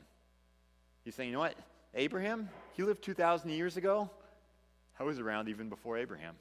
He's 1.06 1.16
saying, 1.16 1.30
You 1.30 1.34
know 1.34 1.40
what? 1.40 1.56
Abraham, 1.94 2.50
he 2.74 2.84
lived 2.84 3.04
2,000 3.04 3.50
years 3.50 3.78
ago. 3.78 4.10
I 5.00 5.04
was 5.04 5.20
around 5.20 5.50
even 5.50 5.70
before 5.70 5.98
Abraham. 5.98 6.36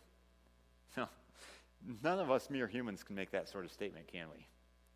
No, 0.97 1.07
none 2.03 2.19
of 2.19 2.31
us 2.31 2.51
mere 2.51 2.67
humans 2.67 3.03
can 3.03 3.17
make 3.17 3.31
that 3.31 3.49
sort 3.49 3.65
of 3.65 3.73
statement, 3.73 4.07
can 4.13 4.27
we? 4.37 4.47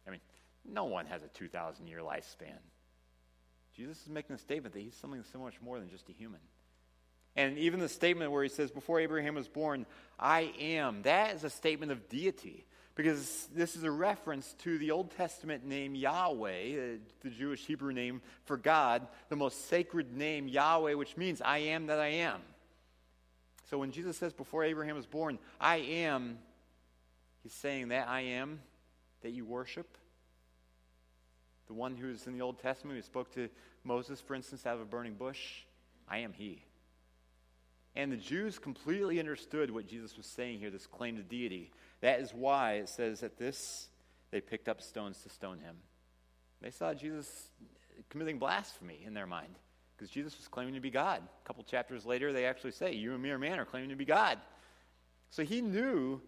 I 0.07 0.11
mean, 0.11 0.21
no 0.69 0.85
one 0.85 1.07
has 1.07 1.23
a 1.23 1.29
2,000 1.29 1.87
year 1.87 2.01
lifespan. 2.01 2.59
Jesus 3.77 4.01
is 4.03 4.09
making 4.09 4.37
a 4.37 4.39
statement 4.39 4.75
that 4.75 4.81
he's 4.81 4.95
something 4.95 5.25
so 5.33 5.39
much 5.39 5.61
more 5.61 5.79
than 5.79 5.91
just 5.91 6.09
a 6.09 6.13
human. 6.13 6.41
And 7.37 7.59
even 7.59 7.81
the 7.81 7.89
statement 7.89 8.31
where 8.31 8.43
he 8.43 8.49
says, 8.49 8.71
Before 8.71 9.01
Abraham 9.01 9.35
was 9.35 9.49
born, 9.49 9.87
I 10.19 10.53
am, 10.61 11.03
that 11.03 11.35
is 11.35 11.45
a 11.45 11.51
statement 11.51 11.91
of 11.91 12.09
deity 12.09 12.65
because 12.95 13.49
this 13.53 13.75
is 13.75 13.83
a 13.83 13.91
reference 13.91 14.55
to 14.61 14.79
the 14.79 14.93
Old 14.93 15.11
Testament 15.17 15.65
name 15.65 15.97
Yahweh, 15.97 16.49
uh, 16.49 16.99
the 17.23 17.31
Jewish 17.31 17.67
Hebrew 17.67 17.93
name 17.93 18.23
for 18.45 18.57
God, 18.57 19.07
the 19.29 19.37
most 19.37 19.69
sacred 19.69 20.17
name 20.17 20.47
Yahweh, 20.47 20.95
which 20.95 21.17
means 21.17 21.43
I 21.43 21.59
am 21.59 21.87
that 21.87 21.99
I 21.99 22.09
am. 22.09 22.41
So 23.69 23.79
when 23.79 23.91
Jesus 23.91 24.17
says, 24.17 24.33
Before 24.33 24.63
Abraham 24.63 24.95
was 24.95 25.07
born, 25.07 25.41
I 25.61 25.77
am, 25.77 26.39
he's 27.43 27.53
saying 27.53 27.89
that 27.89 28.09
I 28.09 28.21
am 28.21 28.61
that 29.23 29.31
you 29.31 29.45
worship. 29.45 29.99
The 31.67 31.75
one 31.75 31.97
who's 31.97 32.27
in 32.27 32.33
the 32.33 32.43
Old 32.43 32.59
Testament 32.59 32.97
who 32.97 33.03
spoke 33.03 33.33
to 33.35 33.49
Moses, 33.85 34.21
for 34.21 34.35
instance, 34.35 34.67
out 34.67 34.75
of 34.75 34.81
a 34.81 34.85
burning 34.85 35.15
bush, 35.15 35.63
I 36.09 36.19
am 36.19 36.33
he. 36.33 36.65
And 37.97 38.11
the 38.11 38.17
Jews 38.17 38.59
completely 38.59 39.21
understood 39.21 39.71
what 39.71 39.87
Jesus 39.87 40.17
was 40.17 40.27
saying 40.27 40.59
here, 40.59 40.71
this 40.71 40.87
claim 40.87 41.17
to 41.17 41.23
deity. 41.23 41.71
That 42.01 42.21
is 42.21 42.35
why 42.35 42.75
it 42.75 42.89
says 42.89 43.21
that 43.21 43.39
this, 43.39 43.89
they 44.31 44.41
picked 44.41 44.69
up 44.69 44.83
stones 44.83 45.23
to 45.23 45.29
stone 45.29 45.61
him. 45.61 45.77
They 46.61 46.71
saw 46.71 46.93
Jesus 46.93 47.51
committing 48.11 48.39
blasphemy 48.39 49.01
in 49.05 49.15
their 49.15 49.27
mind 49.27 49.55
because 49.97 50.11
Jesus 50.11 50.37
was 50.37 50.49
claiming 50.49 50.75
to 50.75 50.81
be 50.81 50.91
God. 50.91 51.23
A 51.23 51.47
couple 51.47 51.63
chapters 51.63 52.05
later, 52.05 52.33
they 52.33 52.47
actually 52.47 52.73
say, 52.73 52.93
You, 52.93 53.15
a 53.15 53.19
mere 53.19 53.39
man, 53.39 53.61
are 53.61 53.65
claiming 53.65 53.91
to 53.91 53.97
be 53.97 54.05
God. 54.05 54.39
So 55.31 55.45
he 55.45 55.61
knew 55.61 56.21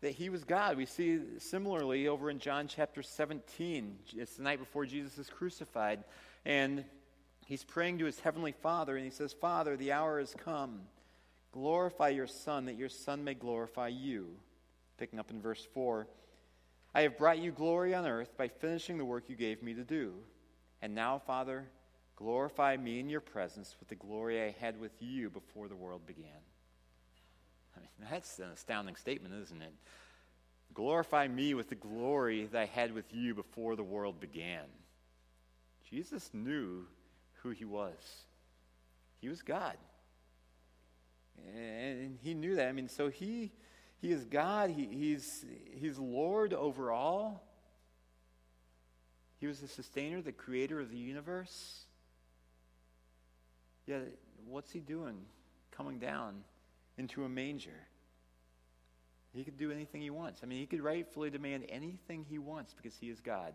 that 0.00 0.12
he 0.12 0.28
was 0.30 0.44
God. 0.44 0.76
We 0.76 0.86
see 0.86 1.20
similarly 1.38 2.08
over 2.08 2.30
in 2.30 2.38
John 2.38 2.68
chapter 2.68 3.02
17. 3.02 3.98
It's 4.16 4.36
the 4.36 4.42
night 4.42 4.60
before 4.60 4.86
Jesus 4.86 5.18
is 5.18 5.28
crucified. 5.28 6.04
And 6.44 6.84
he's 7.46 7.64
praying 7.64 7.98
to 7.98 8.04
his 8.04 8.20
heavenly 8.20 8.52
Father, 8.52 8.96
and 8.96 9.04
he 9.04 9.10
says, 9.10 9.32
Father, 9.32 9.76
the 9.76 9.92
hour 9.92 10.20
has 10.20 10.34
come. 10.34 10.82
Glorify 11.52 12.10
your 12.10 12.26
Son, 12.26 12.66
that 12.66 12.76
your 12.76 12.88
Son 12.88 13.24
may 13.24 13.34
glorify 13.34 13.88
you. 13.88 14.28
Picking 14.98 15.18
up 15.18 15.30
in 15.30 15.40
verse 15.40 15.66
4 15.74 16.06
I 16.94 17.02
have 17.02 17.18
brought 17.18 17.38
you 17.38 17.52
glory 17.52 17.94
on 17.94 18.06
earth 18.06 18.36
by 18.36 18.48
finishing 18.48 18.98
the 18.98 19.04
work 19.04 19.28
you 19.28 19.36
gave 19.36 19.62
me 19.62 19.74
to 19.74 19.84
do. 19.84 20.14
And 20.80 20.94
now, 20.94 21.18
Father, 21.18 21.68
glorify 22.16 22.76
me 22.76 22.98
in 22.98 23.10
your 23.10 23.20
presence 23.20 23.76
with 23.78 23.88
the 23.88 23.94
glory 23.94 24.42
I 24.42 24.54
had 24.58 24.80
with 24.80 24.92
you 25.00 25.28
before 25.28 25.68
the 25.68 25.76
world 25.76 26.06
began. 26.06 26.40
Mean, 27.98 28.08
that's 28.10 28.38
an 28.38 28.50
astounding 28.52 28.96
statement, 28.96 29.34
isn't 29.42 29.62
it? 29.62 29.72
Glorify 30.74 31.26
me 31.26 31.54
with 31.54 31.68
the 31.68 31.74
glory 31.74 32.46
that 32.46 32.58
I 32.60 32.66
had 32.66 32.92
with 32.92 33.12
you 33.12 33.34
before 33.34 33.74
the 33.74 33.82
world 33.82 34.20
began. 34.20 34.64
Jesus 35.90 36.30
knew 36.32 36.86
who 37.42 37.50
he 37.50 37.64
was. 37.64 38.24
He 39.20 39.28
was 39.28 39.42
God. 39.42 39.76
And 41.56 42.18
he 42.22 42.34
knew 42.34 42.56
that. 42.56 42.68
I 42.68 42.72
mean, 42.72 42.88
so 42.88 43.08
he 43.08 43.52
he 44.00 44.12
is 44.12 44.24
God. 44.24 44.70
He, 44.70 44.86
he's, 44.86 45.44
he's 45.74 45.98
Lord 45.98 46.54
over 46.54 46.92
all. 46.92 47.42
He 49.40 49.46
was 49.46 49.60
the 49.60 49.68
sustainer, 49.68 50.22
the 50.22 50.32
creator 50.32 50.80
of 50.80 50.90
the 50.90 50.96
universe. 50.96 51.84
Yet, 53.86 54.02
what's 54.46 54.70
he 54.70 54.80
doing 54.80 55.16
coming 55.70 55.98
down 55.98 56.42
into 56.96 57.24
a 57.24 57.28
manger? 57.28 57.87
He 59.38 59.44
could 59.44 59.56
do 59.56 59.70
anything 59.70 60.00
he 60.00 60.10
wants. 60.10 60.40
I 60.42 60.46
mean, 60.46 60.58
he 60.58 60.66
could 60.66 60.82
rightfully 60.82 61.30
demand 61.30 61.66
anything 61.68 62.26
he 62.28 62.40
wants 62.40 62.74
because 62.74 62.96
he 62.96 63.08
is 63.08 63.20
God. 63.20 63.52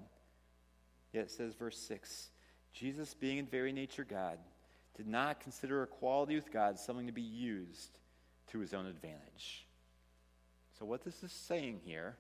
Yet 1.12 1.26
it 1.26 1.32
says, 1.32 1.54
verse 1.56 1.78
6 1.78 2.30
Jesus, 2.74 3.14
being 3.14 3.38
in 3.38 3.46
very 3.46 3.74
nature 3.74 4.06
God, 4.06 4.38
did 4.96 5.08
not 5.08 5.42
consider 5.42 5.84
equality 5.84 6.36
with 6.36 6.54
God 6.54 6.80
something 6.80 7.06
to 7.08 7.12
be 7.12 7.22
used 7.22 8.00
to 8.48 8.60
his 8.60 8.74
own 8.74 8.86
advantage. 8.86 9.68
So, 10.80 10.86
what 10.86 11.04
this 11.04 11.22
is 11.22 11.34
saying 11.34 11.82
here 11.84 12.16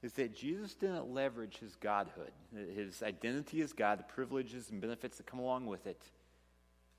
is 0.00 0.12
that 0.12 0.36
Jesus 0.36 0.74
didn't 0.74 1.12
leverage 1.12 1.58
his 1.58 1.74
godhood, 1.74 2.30
his 2.54 3.02
identity 3.02 3.60
as 3.60 3.72
God, 3.72 3.98
the 3.98 4.04
privileges 4.04 4.70
and 4.70 4.80
benefits 4.80 5.16
that 5.16 5.26
come 5.26 5.40
along 5.40 5.66
with 5.66 5.88
it. 5.88 6.00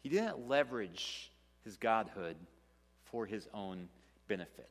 He 0.03 0.09
didn't 0.09 0.49
leverage 0.49 1.31
his 1.63 1.77
godhood 1.77 2.35
for 3.05 3.25
his 3.25 3.47
own 3.53 3.87
benefit. 4.27 4.69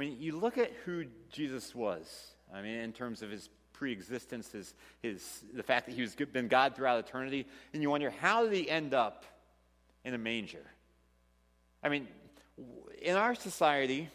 I 0.00 0.02
mean, 0.02 0.16
you 0.18 0.34
look 0.34 0.56
at 0.56 0.72
who 0.86 1.04
Jesus 1.30 1.74
was, 1.74 2.32
I 2.54 2.62
mean, 2.62 2.78
in 2.78 2.90
terms 2.90 3.20
of 3.20 3.30
his 3.30 3.50
preexistence, 3.74 4.50
his, 4.50 4.72
his, 5.02 5.44
the 5.52 5.62
fact 5.62 5.84
that 5.84 5.94
he 5.94 6.00
was 6.00 6.14
been 6.14 6.48
God 6.48 6.74
throughout 6.74 7.06
eternity, 7.06 7.46
and 7.74 7.82
you 7.82 7.90
wonder, 7.90 8.08
how 8.08 8.44
did 8.44 8.54
he 8.54 8.70
end 8.70 8.94
up 8.94 9.26
in 10.02 10.14
a 10.14 10.18
manger? 10.18 10.64
I 11.82 11.90
mean, 11.90 12.08
in 13.02 13.14
our 13.16 13.34
society, 13.34 14.08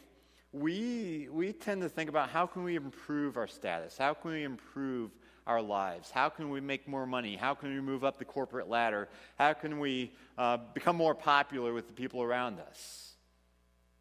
we, 0.52 1.28
we 1.32 1.54
tend 1.54 1.84
to 1.84 1.90
think 1.90 2.10
about 2.10 2.30
how 2.30 2.48
can 2.48 2.64
we 2.64 2.76
improve 2.76 3.38
our 3.38 3.46
status? 3.46 3.96
How 3.96 4.16
can 4.16 4.32
we 4.32 4.42
improve 4.42 5.12
our 5.46 5.62
lives? 5.62 6.10
How 6.10 6.30
can 6.30 6.50
we 6.50 6.62
make 6.62 6.88
more 6.88 7.06
money? 7.06 7.36
How 7.36 7.54
can 7.54 7.72
we 7.72 7.80
move 7.80 8.04
up 8.04 8.18
the 8.18 8.26
corporate 8.26 8.70
ladder? 8.70 9.08
How 9.38 9.54
can 9.54 9.78
we 9.78 10.14
uh, 10.36 10.58
become 10.74 10.96
more 10.96 11.14
popular 11.14 11.74
with 11.74 11.86
the 11.86 11.94
people 11.94 12.24
around 12.24 12.60
us? 12.60 13.15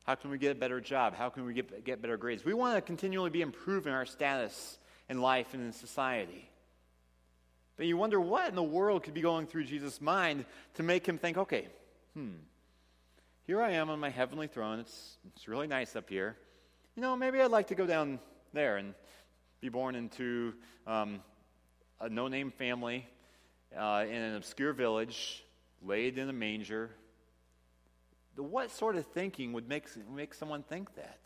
How 0.05 0.15
can 0.15 0.31
we 0.31 0.39
get 0.39 0.53
a 0.53 0.55
better 0.55 0.81
job? 0.81 1.15
How 1.15 1.31
can 1.31 1.47
we 1.47 1.55
get, 1.55 1.85
get 1.85 2.03
better 2.03 2.17
grades? 2.17 2.45
We 2.45 2.55
want 2.55 2.77
to 2.77 2.83
continually 2.83 3.31
be 3.31 3.41
improving 3.41 3.93
our 3.93 4.07
status 4.07 4.79
in 5.09 5.21
life 5.21 5.55
and 5.55 5.63
in 5.63 5.73
society. 5.73 6.49
But 7.77 7.87
you 7.87 7.97
wonder 7.97 8.21
what 8.21 8.49
in 8.49 8.55
the 8.55 8.63
world 8.63 9.03
could 9.03 9.15
be 9.15 9.23
going 9.23 9.47
through 9.47 9.65
Jesus' 9.65 10.01
mind 10.01 10.45
to 10.75 10.83
make 10.83 11.07
him 11.07 11.19
think, 11.19 11.39
okay, 11.39 11.69
hmm, 12.15 12.35
here 13.47 13.61
I 13.61 13.73
am 13.73 13.91
on 13.91 13.99
my 13.99 14.11
heavenly 14.11 14.47
throne. 14.47 14.79
It's, 14.79 15.17
it's 15.35 15.49
really 15.49 15.67
nice 15.67 15.97
up 15.97 16.09
here. 16.09 16.37
You 16.97 17.03
know, 17.03 17.17
maybe 17.17 17.41
I'd 17.41 17.51
like 17.51 17.69
to 17.69 17.75
go 17.75 17.87
down 17.87 18.21
there 18.53 18.77
and 18.77 18.95
be 19.61 19.69
born 19.69 19.95
into 19.97 20.55
um, 20.87 21.21
a 22.01 22.09
no 22.09 22.29
name 22.29 22.53
family 22.53 23.09
uh, 23.77 24.05
in 24.07 24.15
an 24.17 24.37
obscure 24.37 24.73
village, 24.73 25.45
laid 25.83 26.19
in 26.19 26.29
a 26.29 26.33
manger. 26.33 26.91
What 28.37 28.71
sort 28.71 28.97
of 28.97 29.07
thinking 29.07 29.53
would 29.53 29.69
make, 29.69 29.85
make 30.13 30.35
someone 30.35 30.63
think 30.63 30.95
that? 30.97 31.21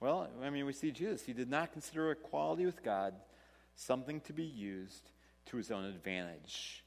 Well, 0.00 0.28
I 0.42 0.50
mean, 0.50 0.66
we 0.66 0.72
see 0.72 0.90
Jesus. 0.90 1.22
He 1.22 1.32
did 1.32 1.50
not 1.50 1.72
consider 1.72 2.10
equality 2.10 2.66
with 2.66 2.82
God 2.82 3.14
something 3.76 4.20
to 4.22 4.32
be 4.32 4.44
used 4.44 5.10
to 5.46 5.56
his 5.56 5.70
own 5.70 5.84
advantage. 5.84 6.82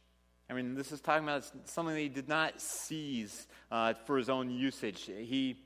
I 0.50 0.54
mean, 0.54 0.76
this 0.76 0.91
is 0.91 1.00
talking 1.00 1.24
about 1.24 1.45
something 1.65 1.93
that 1.93 2.02
he 2.02 2.10
did 2.10 2.28
not 2.28 2.60
seize 2.60 3.48
uh, 3.72 3.93
for 4.06 4.17
his 4.17 4.30
own 4.30 4.50
usage. 4.50 5.04
He, 5.04 5.58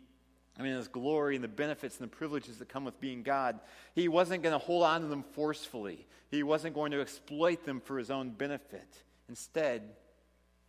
I 0.60 0.62
mean, 0.62 0.74
his 0.74 0.90
glory 0.90 1.36
and 1.36 1.44
the 1.44 1.50
benefits 1.50 2.00
and 2.00 2.12
the 2.12 2.16
privileges 2.16 2.58
that 2.58 2.68
come 2.68 2.84
with 2.84 3.00
being 3.00 3.24
God, 3.24 3.60
he 3.96 4.10
wasn't 4.10 4.44
going 4.44 4.54
to 4.54 4.60
hold 4.60 4.84
on 4.84 5.02
to 5.02 5.08
them 5.08 5.24
forcefully. 5.34 6.06
He 6.30 6.44
wasn't 6.44 6.76
going 6.76 6.92
to 6.92 7.02
exploit 7.02 7.64
them 7.64 7.80
for 7.80 7.98
his 7.98 8.12
own 8.12 8.32
benefit. 8.32 8.88
Instead, 9.30 9.84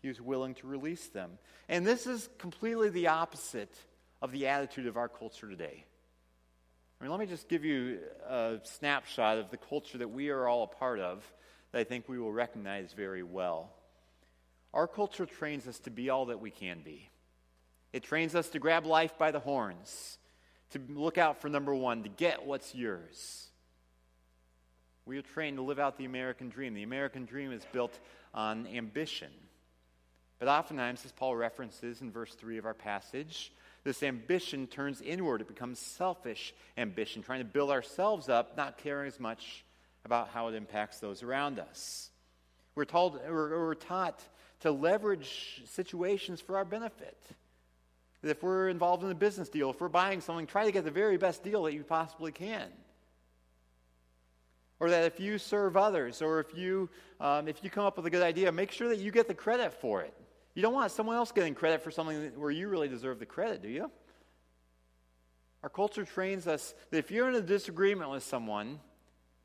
he 0.04 0.08
was 0.08 0.20
willing 0.20 0.54
to 0.56 0.66
release 0.66 1.08
them. 1.08 1.38
And 1.66 1.86
this 1.86 2.06
is 2.06 2.28
completely 2.36 2.90
the 2.90 3.08
opposite 3.08 3.74
of 4.20 4.32
the 4.32 4.48
attitude 4.48 4.86
of 4.86 4.98
our 4.98 5.08
culture 5.08 5.48
today. 5.48 5.82
I 7.00 7.04
mean, 7.04 7.10
let 7.10 7.18
me 7.18 7.24
just 7.26 7.48
give 7.48 7.64
you 7.64 8.00
a 8.28 8.58
snapshot 8.64 9.38
of 9.38 9.50
the 9.50 9.56
culture 9.56 9.96
that 9.96 10.10
we 10.10 10.28
are 10.28 10.46
all 10.46 10.64
a 10.64 10.66
part 10.66 11.00
of 11.00 11.24
that 11.72 11.78
I 11.78 11.84
think 11.84 12.06
we 12.06 12.18
will 12.18 12.32
recognize 12.32 12.92
very 12.92 13.22
well. 13.22 13.70
Our 14.74 14.86
culture 14.86 15.24
trains 15.24 15.66
us 15.66 15.78
to 15.80 15.90
be 15.90 16.10
all 16.10 16.26
that 16.26 16.40
we 16.40 16.50
can 16.50 16.82
be. 16.84 17.08
It 17.94 18.02
trains 18.02 18.34
us 18.34 18.50
to 18.50 18.58
grab 18.58 18.84
life 18.84 19.16
by 19.16 19.30
the 19.30 19.40
horns, 19.40 20.18
to 20.72 20.80
look 20.90 21.16
out 21.16 21.40
for 21.40 21.48
number 21.48 21.74
one, 21.74 22.02
to 22.02 22.10
get 22.10 22.44
what's 22.44 22.74
yours. 22.74 23.48
We 25.06 25.16
are 25.16 25.22
trained 25.22 25.56
to 25.56 25.62
live 25.62 25.78
out 25.78 25.96
the 25.96 26.04
American 26.04 26.50
dream. 26.50 26.74
The 26.74 26.82
American 26.82 27.24
dream 27.24 27.52
is 27.52 27.62
built 27.72 27.98
on 28.34 28.66
ambition. 28.66 29.30
But 30.44 30.58
oftentimes, 30.58 31.02
as 31.06 31.12
Paul 31.12 31.36
references 31.36 32.02
in 32.02 32.10
verse 32.10 32.34
3 32.34 32.58
of 32.58 32.66
our 32.66 32.74
passage, 32.74 33.50
this 33.82 34.02
ambition 34.02 34.66
turns 34.66 35.00
inward. 35.00 35.40
It 35.40 35.48
becomes 35.48 35.78
selfish 35.78 36.52
ambition, 36.76 37.22
trying 37.22 37.38
to 37.38 37.46
build 37.46 37.70
ourselves 37.70 38.28
up, 38.28 38.54
not 38.54 38.76
caring 38.76 39.06
as 39.06 39.18
much 39.18 39.64
about 40.04 40.28
how 40.28 40.48
it 40.48 40.54
impacts 40.54 40.98
those 40.98 41.22
around 41.22 41.58
us. 41.58 42.10
We're, 42.74 42.84
told, 42.84 43.18
we're, 43.26 43.58
we're 43.58 43.74
taught 43.74 44.20
to 44.60 44.70
leverage 44.70 45.62
situations 45.64 46.42
for 46.42 46.58
our 46.58 46.64
benefit. 46.66 47.16
If 48.22 48.42
we're 48.42 48.68
involved 48.68 49.02
in 49.02 49.10
a 49.10 49.14
business 49.14 49.48
deal, 49.48 49.70
if 49.70 49.80
we're 49.80 49.88
buying 49.88 50.20
something, 50.20 50.46
try 50.46 50.66
to 50.66 50.72
get 50.72 50.84
the 50.84 50.90
very 50.90 51.16
best 51.16 51.42
deal 51.42 51.62
that 51.62 51.72
you 51.72 51.84
possibly 51.84 52.32
can. 52.32 52.68
Or 54.78 54.90
that 54.90 55.06
if 55.06 55.18
you 55.18 55.38
serve 55.38 55.78
others, 55.78 56.20
or 56.20 56.38
if 56.40 56.54
you, 56.54 56.90
um, 57.18 57.48
if 57.48 57.64
you 57.64 57.70
come 57.70 57.86
up 57.86 57.96
with 57.96 58.04
a 58.04 58.10
good 58.10 58.22
idea, 58.22 58.52
make 58.52 58.72
sure 58.72 58.90
that 58.90 58.98
you 58.98 59.10
get 59.10 59.26
the 59.26 59.32
credit 59.32 59.72
for 59.80 60.02
it. 60.02 60.12
You 60.54 60.62
don't 60.62 60.74
want 60.74 60.92
someone 60.92 61.16
else 61.16 61.32
getting 61.32 61.54
credit 61.54 61.82
for 61.82 61.90
something 61.90 62.32
where 62.36 62.50
you 62.50 62.68
really 62.68 62.88
deserve 62.88 63.18
the 63.18 63.26
credit, 63.26 63.60
do 63.60 63.68
you? 63.68 63.90
Our 65.62 65.68
culture 65.68 66.04
trains 66.04 66.46
us 66.46 66.74
that 66.90 66.98
if 66.98 67.10
you're 67.10 67.28
in 67.28 67.34
a 67.34 67.40
disagreement 67.40 68.10
with 68.10 68.22
someone, 68.22 68.80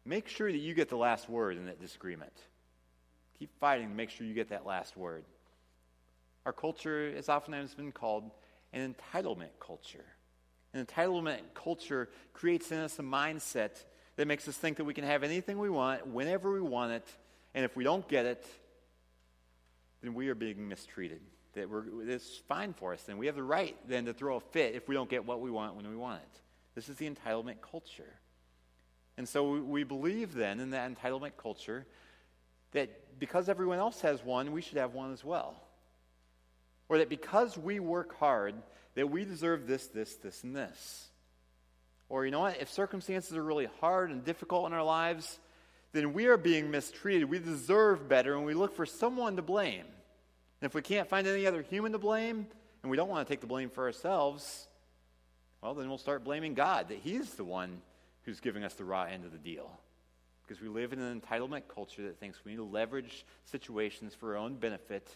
make 0.06 0.28
sure 0.28 0.52
that 0.52 0.58
you 0.58 0.74
get 0.74 0.90
the 0.90 0.98
last 0.98 1.30
word 1.30 1.58
in 1.58 1.66
that 1.66 1.80
disagreement. 1.80 2.34
Keep 3.40 3.58
fighting 3.60 3.90
to 3.90 3.96
make 3.96 4.10
sure 4.10 4.28
you 4.28 4.34
get 4.34 4.50
that 4.50 4.66
last 4.66 4.98
word. 4.98 5.24
Our 6.46 6.54
culture 6.54 7.12
has 7.16 7.30
oftentimes 7.30 7.74
been 7.74 7.92
called 7.92 8.30
an 8.74 8.94
entitlement 8.94 9.50
culture. 9.60 10.06
An 10.74 10.86
entitlement 10.86 11.40
culture 11.56 12.10
creates 12.34 12.72
in 12.72 12.80
us 12.80 13.00
a 13.00 13.02
mindset 13.02 13.84
that 14.18 14.28
makes 14.28 14.48
us 14.48 14.58
think 14.58 14.78
that 14.78 14.84
we 14.84 14.94
can 14.94 15.06
have 15.06 15.24
anything 15.24 15.58
we 15.58 15.70
want, 15.70 16.06
whenever 16.06 16.52
we 16.52 16.62
want 16.62 16.92
it, 16.92 17.08
and 17.56 17.66
if 17.66 17.76
we 17.76 17.84
don't 17.84 18.08
get 18.08 18.26
it, 18.26 18.46
then 20.02 20.14
we 20.14 20.30
are 20.30 20.36
being 20.36 20.68
mistreated. 20.68 21.22
That 21.54 21.70
we're, 21.70 21.84
it's 22.08 22.38
fine 22.48 22.74
for 22.74 22.94
us, 22.94 23.02
then. 23.04 23.18
we 23.18 23.26
have 23.26 23.36
the 23.36 23.44
right 23.44 23.76
then 23.88 24.06
to 24.06 24.14
throw 24.14 24.38
a 24.38 24.40
fit 24.40 24.76
if 24.76 24.88
we 24.88 24.96
don't 24.96 25.10
get 25.10 25.26
what 25.26 25.42
we 25.42 25.50
want 25.50 25.76
when 25.76 25.90
we 25.90 25.96
want 25.96 26.22
it. 26.22 26.40
This 26.76 26.90
is 26.90 26.98
the 26.98 27.10
entitlement 27.10 27.56
culture. 27.62 28.14
And 29.18 29.28
so 29.28 29.58
we 29.58 29.84
believe 29.84 30.34
then 30.34 30.60
in 30.60 30.70
that 30.72 30.96
entitlement 30.96 31.32
culture 31.38 31.86
that 32.72 33.20
because 33.20 33.50
everyone 33.50 33.80
else 33.80 34.02
has 34.02 34.24
one, 34.24 34.52
we 34.52 34.62
should 34.62 34.78
have 34.78 34.94
one 34.94 35.12
as 35.12 35.26
well. 35.26 35.62
Or 36.88 37.00
that 37.00 37.10
because 37.10 37.58
we 37.58 37.80
work 37.80 38.18
hard, 38.18 38.56
that 38.96 39.10
we 39.10 39.26
deserve 39.26 39.68
this, 39.68 39.88
this, 39.88 40.16
this, 40.16 40.44
and 40.44 40.56
this. 40.56 41.08
Or, 42.08 42.26
you 42.26 42.32
know 42.32 42.40
what? 42.40 42.62
If 42.62 42.72
circumstances 42.72 43.36
are 43.36 43.44
really 43.44 43.68
hard 43.80 44.10
and 44.10 44.24
difficult 44.24 44.66
in 44.66 44.74
our 44.74 44.84
lives, 44.84 45.40
then 45.92 46.14
we 46.14 46.28
are 46.28 46.38
being 46.38 46.70
mistreated. 46.70 47.30
We 47.30 47.40
deserve 47.40 48.08
better, 48.08 48.36
and 48.36 48.46
we 48.46 48.54
look 48.54 48.76
for 48.76 48.86
someone 48.86 49.36
to 49.36 49.42
blame. 49.42 49.86
And 50.62 50.70
if 50.70 50.74
we 50.74 50.82
can't 50.82 51.08
find 51.08 51.26
any 51.28 51.48
other 51.48 51.62
human 51.62 51.92
to 51.94 52.00
blame, 52.00 52.48
and 52.84 52.92
we 52.92 52.98
don't 52.98 53.10
want 53.10 53.28
to 53.28 53.32
take 53.32 53.42
the 53.42 53.48
blame 53.48 53.70
for 53.70 53.86
ourselves, 53.86 54.68
well, 55.62 55.74
then 55.74 55.90
we'll 55.90 55.98
start 55.98 56.24
blaming 56.24 56.54
God 56.54 56.90
that 56.90 57.00
He's 57.00 57.34
the 57.34 57.44
one 57.44 57.82
who's 58.24 58.40
giving 58.40 58.64
us 58.64 58.74
the 58.76 58.86
raw 58.86 59.04
end 59.04 59.26
of 59.26 59.32
the 59.32 59.38
deal 59.38 59.80
because 60.50 60.64
we 60.64 60.68
live 60.68 60.94
in 60.94 61.00
an 61.00 61.22
entitlement 61.22 61.62
culture 61.68 62.02
that 62.02 62.20
thinks 62.20 62.44
we 62.44 62.54
need 62.54 62.58
to 62.58 62.64
leverage 62.64 63.24
situations 63.46 64.16
for 64.16 64.32
our 64.32 64.38
own 64.38 64.56
benefit 64.56 65.08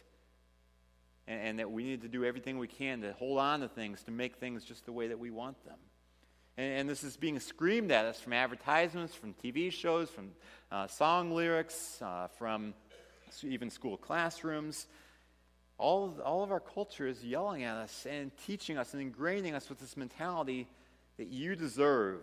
and, 1.27 1.41
and, 1.41 1.59
that 1.59 1.71
we 1.71 1.83
need 1.83 2.03
to 2.03 2.07
do 2.07 2.23
everything 2.23 2.59
we 2.59 2.67
can 2.67 3.01
to 3.01 3.13
hold 3.13 3.39
on 3.39 3.61
to 3.61 3.67
things, 3.67 4.03
to 4.03 4.11
make 4.11 4.35
things 4.35 4.63
just 4.63 4.85
the 4.85 4.91
way 4.91 5.07
that 5.07 5.17
we 5.17 5.31
want 5.31 5.63
them. 5.65 5.77
And, 6.57 6.79
and 6.79 6.89
this 6.89 7.03
is 7.03 7.17
being 7.17 7.39
screamed 7.39 7.91
at 7.91 8.05
us 8.05 8.19
from 8.19 8.33
advertisements, 8.33 9.15
from 9.15 9.33
TV 9.43 9.71
shows, 9.71 10.09
from 10.09 10.31
uh, 10.71 10.87
song 10.87 11.31
lyrics, 11.31 12.01
uh, 12.01 12.27
from 12.37 12.73
even 13.43 13.69
school 13.69 13.97
classrooms. 13.97 14.87
All 15.77 16.05
of, 16.05 16.19
all 16.19 16.43
of 16.43 16.51
our 16.51 16.59
culture 16.59 17.07
is 17.07 17.23
yelling 17.23 17.63
at 17.63 17.75
us 17.77 18.05
and 18.09 18.31
teaching 18.45 18.77
us 18.77 18.93
and 18.93 19.13
ingraining 19.13 19.53
us 19.53 19.69
with 19.69 19.79
this 19.79 19.97
mentality 19.97 20.67
that 21.17 21.27
you 21.27 21.55
deserve. 21.55 22.21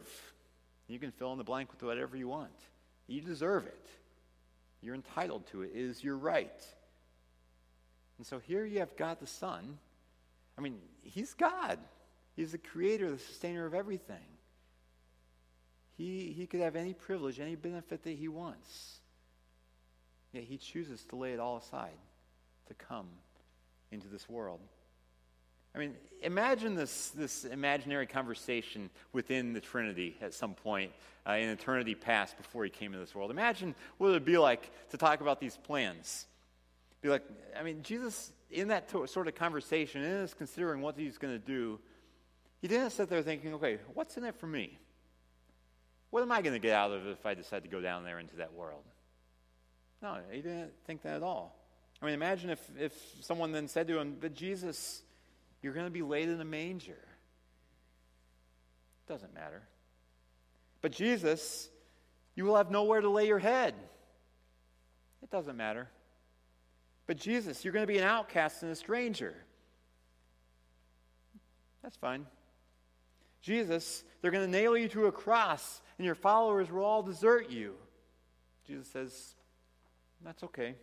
You 0.88 0.98
can 0.98 1.10
fill 1.10 1.32
in 1.32 1.38
the 1.38 1.44
blank 1.44 1.70
with 1.72 1.82
whatever 1.82 2.16
you 2.16 2.28
want. 2.28 2.50
You 3.06 3.20
deserve 3.20 3.66
it. 3.66 3.86
You're 4.82 4.94
entitled 4.94 5.46
to 5.48 5.62
it. 5.62 5.72
It 5.74 5.80
is 5.80 6.02
your 6.02 6.16
right. 6.16 6.64
And 8.18 8.26
so 8.26 8.38
here 8.38 8.64
you 8.64 8.78
have 8.78 8.96
God 8.96 9.18
the 9.20 9.26
Son. 9.26 9.78
I 10.56 10.60
mean, 10.60 10.78
He's 11.02 11.34
God. 11.34 11.78
He's 12.36 12.52
the 12.52 12.58
creator, 12.58 13.10
the 13.10 13.18
sustainer 13.18 13.66
of 13.66 13.74
everything. 13.74 14.16
He, 15.96 16.32
he 16.36 16.46
could 16.46 16.60
have 16.60 16.76
any 16.76 16.94
privilege, 16.94 17.40
any 17.40 17.56
benefit 17.56 18.02
that 18.04 18.16
He 18.16 18.28
wants. 18.28 19.00
Yet 20.32 20.44
He 20.44 20.56
chooses 20.56 21.04
to 21.10 21.16
lay 21.16 21.32
it 21.32 21.40
all 21.40 21.58
aside 21.58 21.98
to 22.68 22.74
come 22.74 23.08
into 23.90 24.08
this 24.08 24.28
world. 24.28 24.60
I 25.74 25.78
mean, 25.78 25.94
imagine 26.22 26.74
this, 26.74 27.08
this 27.10 27.44
imaginary 27.44 28.06
conversation 28.06 28.90
within 29.12 29.52
the 29.52 29.60
Trinity 29.60 30.16
at 30.20 30.34
some 30.34 30.54
point 30.54 30.92
uh, 31.28 31.32
in 31.32 31.48
eternity 31.48 31.94
past 31.94 32.36
before 32.36 32.64
he 32.64 32.70
came 32.70 32.92
into 32.92 33.04
this 33.04 33.14
world. 33.14 33.30
Imagine 33.30 33.74
what 33.98 34.08
it 34.08 34.12
would 34.12 34.24
be 34.24 34.38
like 34.38 34.70
to 34.90 34.96
talk 34.96 35.20
about 35.20 35.38
these 35.38 35.56
plans. 35.56 36.26
Be 37.02 37.08
like, 37.08 37.22
I 37.58 37.62
mean, 37.62 37.82
Jesus, 37.82 38.32
in 38.50 38.68
that 38.68 38.88
to- 38.88 39.06
sort 39.06 39.28
of 39.28 39.34
conversation, 39.36 40.02
in 40.02 40.10
his 40.10 40.34
considering 40.34 40.80
what 40.80 40.96
he's 40.98 41.18
going 41.18 41.32
to 41.32 41.44
do, 41.46 41.78
he 42.60 42.68
didn't 42.68 42.90
sit 42.90 43.08
there 43.08 43.22
thinking, 43.22 43.54
okay, 43.54 43.78
what's 43.94 44.16
in 44.16 44.24
it 44.24 44.36
for 44.36 44.46
me? 44.46 44.78
What 46.10 46.22
am 46.22 46.32
I 46.32 46.42
going 46.42 46.54
to 46.54 46.58
get 46.58 46.74
out 46.74 46.90
of 46.90 47.06
it 47.06 47.10
if 47.10 47.24
I 47.24 47.34
decide 47.34 47.62
to 47.62 47.68
go 47.68 47.80
down 47.80 48.04
there 48.04 48.18
into 48.18 48.36
that 48.36 48.52
world? 48.52 48.82
No, 50.02 50.18
he 50.30 50.42
didn't 50.42 50.72
think 50.86 51.02
that 51.02 51.16
at 51.16 51.22
all. 51.22 51.56
I 52.02 52.06
mean, 52.06 52.14
imagine 52.14 52.50
if, 52.50 52.60
if 52.78 52.92
someone 53.20 53.52
then 53.52 53.68
said 53.68 53.86
to 53.88 53.98
him, 53.98 54.16
but 54.20 54.34
Jesus, 54.34 55.02
you're 55.62 55.74
going 55.74 55.86
to 55.86 55.90
be 55.90 56.02
laid 56.02 56.28
in 56.28 56.40
a 56.40 56.44
manger. 56.44 56.98
Doesn't 59.06 59.34
matter. 59.34 59.62
But 60.82 60.92
Jesus, 60.92 61.68
you 62.34 62.44
will 62.44 62.56
have 62.56 62.70
nowhere 62.70 63.00
to 63.00 63.08
lay 63.08 63.26
your 63.26 63.38
head. 63.38 63.74
It 65.22 65.30
doesn't 65.30 65.56
matter. 65.56 65.88
But 67.06 67.18
Jesus, 67.18 67.64
you're 67.64 67.72
going 67.72 67.82
to 67.82 67.92
be 67.92 67.98
an 67.98 68.04
outcast 68.04 68.62
and 68.62 68.72
a 68.72 68.76
stranger. 68.76 69.34
That's 71.82 71.96
fine. 71.96 72.26
Jesus, 73.42 74.04
they're 74.20 74.30
going 74.30 74.44
to 74.44 74.50
nail 74.50 74.76
you 74.76 74.88
to 74.88 75.06
a 75.06 75.12
cross, 75.12 75.80
and 75.98 76.04
your 76.04 76.14
followers 76.14 76.70
will 76.70 76.84
all 76.84 77.02
desert 77.02 77.50
you. 77.50 77.74
Jesus 78.66 78.88
says, 78.88 79.34
That's 80.24 80.42
okay. 80.44 80.74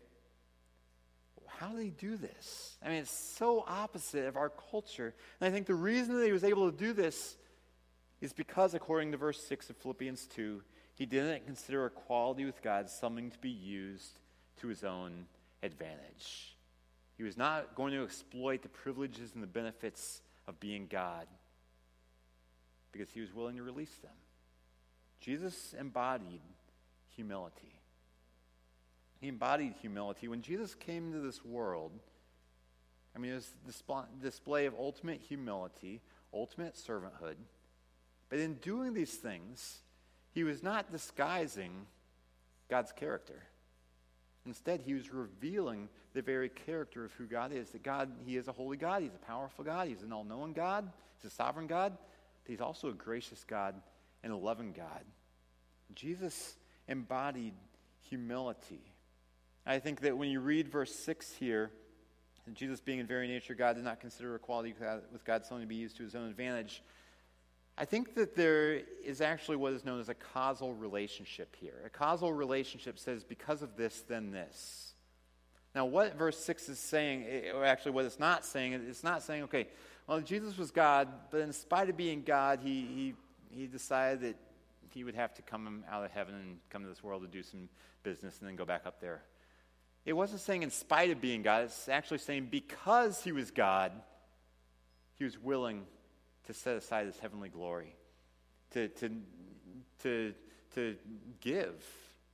How 1.47 1.69
did 1.69 1.83
he 1.83 1.89
do 1.89 2.17
this? 2.17 2.77
I 2.83 2.89
mean, 2.89 2.97
it's 2.99 3.11
so 3.11 3.63
opposite 3.67 4.25
of 4.25 4.37
our 4.37 4.51
culture. 4.69 5.15
And 5.39 5.47
I 5.47 5.51
think 5.51 5.65
the 5.65 5.73
reason 5.73 6.19
that 6.19 6.25
he 6.25 6.31
was 6.31 6.43
able 6.43 6.69
to 6.69 6.77
do 6.77 6.93
this 6.93 7.35
is 8.21 8.31
because, 8.31 8.75
according 8.75 9.11
to 9.11 9.17
verse 9.17 9.41
6 9.43 9.71
of 9.71 9.77
Philippians 9.77 10.27
2, 10.27 10.61
he 10.93 11.05
didn't 11.05 11.45
consider 11.45 11.85
equality 11.87 12.45
with 12.45 12.61
God 12.61 12.89
something 12.89 13.31
to 13.31 13.37
be 13.39 13.49
used 13.49 14.19
to 14.61 14.67
his 14.67 14.83
own 14.83 15.25
advantage. 15.63 16.55
He 17.17 17.23
was 17.23 17.37
not 17.37 17.75
going 17.75 17.93
to 17.93 18.03
exploit 18.03 18.61
the 18.61 18.69
privileges 18.69 19.31
and 19.33 19.41
the 19.41 19.47
benefits 19.47 20.21
of 20.47 20.59
being 20.59 20.87
God 20.87 21.27
because 22.97 23.13
he 23.13 23.21
was 23.21 23.33
willing 23.33 23.57
to 23.57 23.63
release 23.63 23.95
them. 24.01 24.11
Jesus 25.19 25.73
embodied 25.79 26.41
humility. 27.15 27.79
He 29.19 29.27
embodied 29.27 29.73
humility. 29.81 30.27
When 30.27 30.41
Jesus 30.41 30.75
came 30.75 31.07
into 31.07 31.19
this 31.19 31.43
world, 31.43 31.91
I 33.15 33.19
mean, 33.19 33.31
it 33.31 33.35
was 33.35 33.51
a 33.89 34.21
display 34.21 34.67
of 34.67 34.75
ultimate 34.77 35.21
humility, 35.21 36.01
ultimate 36.33 36.75
servanthood. 36.75 37.35
But 38.29 38.39
in 38.39 38.55
doing 38.55 38.93
these 38.93 39.15
things, 39.15 39.79
he 40.33 40.43
was 40.43 40.61
not 40.61 40.91
disguising 40.91 41.87
God's 42.69 42.91
character. 42.91 43.43
Instead, 44.45 44.81
he 44.81 44.93
was 44.93 45.11
revealing 45.11 45.89
the 46.13 46.21
very 46.21 46.49
character 46.49 47.03
of 47.03 47.11
who 47.13 47.25
God 47.25 47.51
is. 47.51 47.69
That 47.71 47.83
God, 47.83 48.11
he 48.25 48.37
is 48.37 48.47
a 48.47 48.51
holy 48.51 48.77
God, 48.77 49.01
he's 49.01 49.15
a 49.15 49.25
powerful 49.25 49.63
God, 49.63 49.87
he's 49.87 50.03
an 50.03 50.13
all 50.13 50.23
knowing 50.23 50.53
God, 50.53 50.89
he's 51.17 51.31
a 51.31 51.33
sovereign 51.33 51.67
God, 51.67 51.97
but 52.47 52.51
he's 52.51 52.61
also 52.61 52.87
a 52.87 52.93
gracious 52.93 53.43
God 53.43 53.75
and 54.23 54.31
a 54.31 54.37
loving 54.37 54.71
God. 54.71 55.03
Jesus 55.95 56.55
embodied 56.87 57.53
humility. 57.99 58.93
I 59.65 59.79
think 59.79 59.99
that 60.01 60.17
when 60.17 60.29
you 60.29 60.39
read 60.39 60.69
verse 60.69 60.95
6 60.95 61.33
here, 61.33 61.71
Jesus 62.53 62.79
being 62.79 62.99
in 62.99 63.05
very 63.05 63.27
nature 63.27 63.53
God 63.53 63.75
did 63.75 63.83
not 63.83 63.99
consider 63.99 64.33
equality 64.35 64.73
with 65.11 65.25
God 65.25 65.45
something 65.45 65.65
to 65.65 65.67
be 65.67 65.75
used 65.75 65.97
to 65.97 66.03
his 66.03 66.15
own 66.15 66.29
advantage. 66.29 66.81
I 67.77 67.83
think 67.83 68.15
that 68.15 68.33
there 68.33 68.81
is 69.03 69.19
actually 69.19 69.57
what 69.57 69.73
is 69.73 69.83
known 69.83 69.99
as 69.99 70.07
a 70.07 70.13
causal 70.13 70.73
relationship 70.73 71.53
here. 71.53 71.81
A 71.85 71.89
causal 71.89 72.31
relationship 72.31 72.97
says, 72.97 73.25
because 73.25 73.61
of 73.61 73.75
this, 73.75 74.05
then 74.07 74.31
this. 74.31 74.93
Now, 75.75 75.85
what 75.85 76.17
verse 76.17 76.39
6 76.39 76.69
is 76.69 76.79
saying, 76.79 77.25
eh, 77.29 77.51
or 77.53 77.65
actually 77.65 77.91
what 77.91 78.05
it's 78.05 78.19
not 78.19 78.45
saying, 78.45 78.71
it's 78.71 79.03
not 79.03 79.21
saying, 79.21 79.43
okay, 79.43 79.67
well, 80.07 80.21
Jesus 80.21 80.57
was 80.57 80.71
God, 80.71 81.09
but 81.31 81.41
in 81.41 81.51
spite 81.51 81.89
of 81.89 81.97
being 81.97 82.23
God, 82.23 82.59
he, 82.63 82.81
he, 82.81 83.13
he 83.49 83.67
decided 83.67 84.21
that 84.21 84.35
he 84.93 85.03
would 85.03 85.15
have 85.15 85.33
to 85.35 85.41
come 85.41 85.83
out 85.91 86.05
of 86.05 86.11
heaven 86.11 86.33
and 86.33 86.57
come 86.69 86.81
to 86.83 86.87
this 86.87 87.03
world 87.03 87.23
to 87.23 87.27
do 87.27 87.43
some 87.43 87.67
business 88.03 88.39
and 88.39 88.47
then 88.47 88.55
go 88.55 88.65
back 88.65 88.83
up 88.85 89.01
there. 89.01 89.21
It 90.05 90.13
wasn't 90.13 90.39
saying 90.39 90.63
in 90.63 90.71
spite 90.71 91.11
of 91.11 91.19
being 91.19 91.41
God, 91.41 91.65
it's 91.65 91.89
actually 91.89 92.19
saying 92.19 92.47
because 92.49 93.21
he 93.21 93.33
was 93.33 93.51
God, 93.51 93.91
he 95.15 95.25
was 95.25 95.37
willing 95.37 95.85
to 96.45 96.53
set 96.53 96.77
aside 96.77 97.05
his 97.05 97.19
heavenly 97.19 97.49
glory, 97.49 97.93
to, 98.71 98.87
to, 98.87 99.11
to, 100.03 100.33
to 100.75 100.95
give 101.41 101.83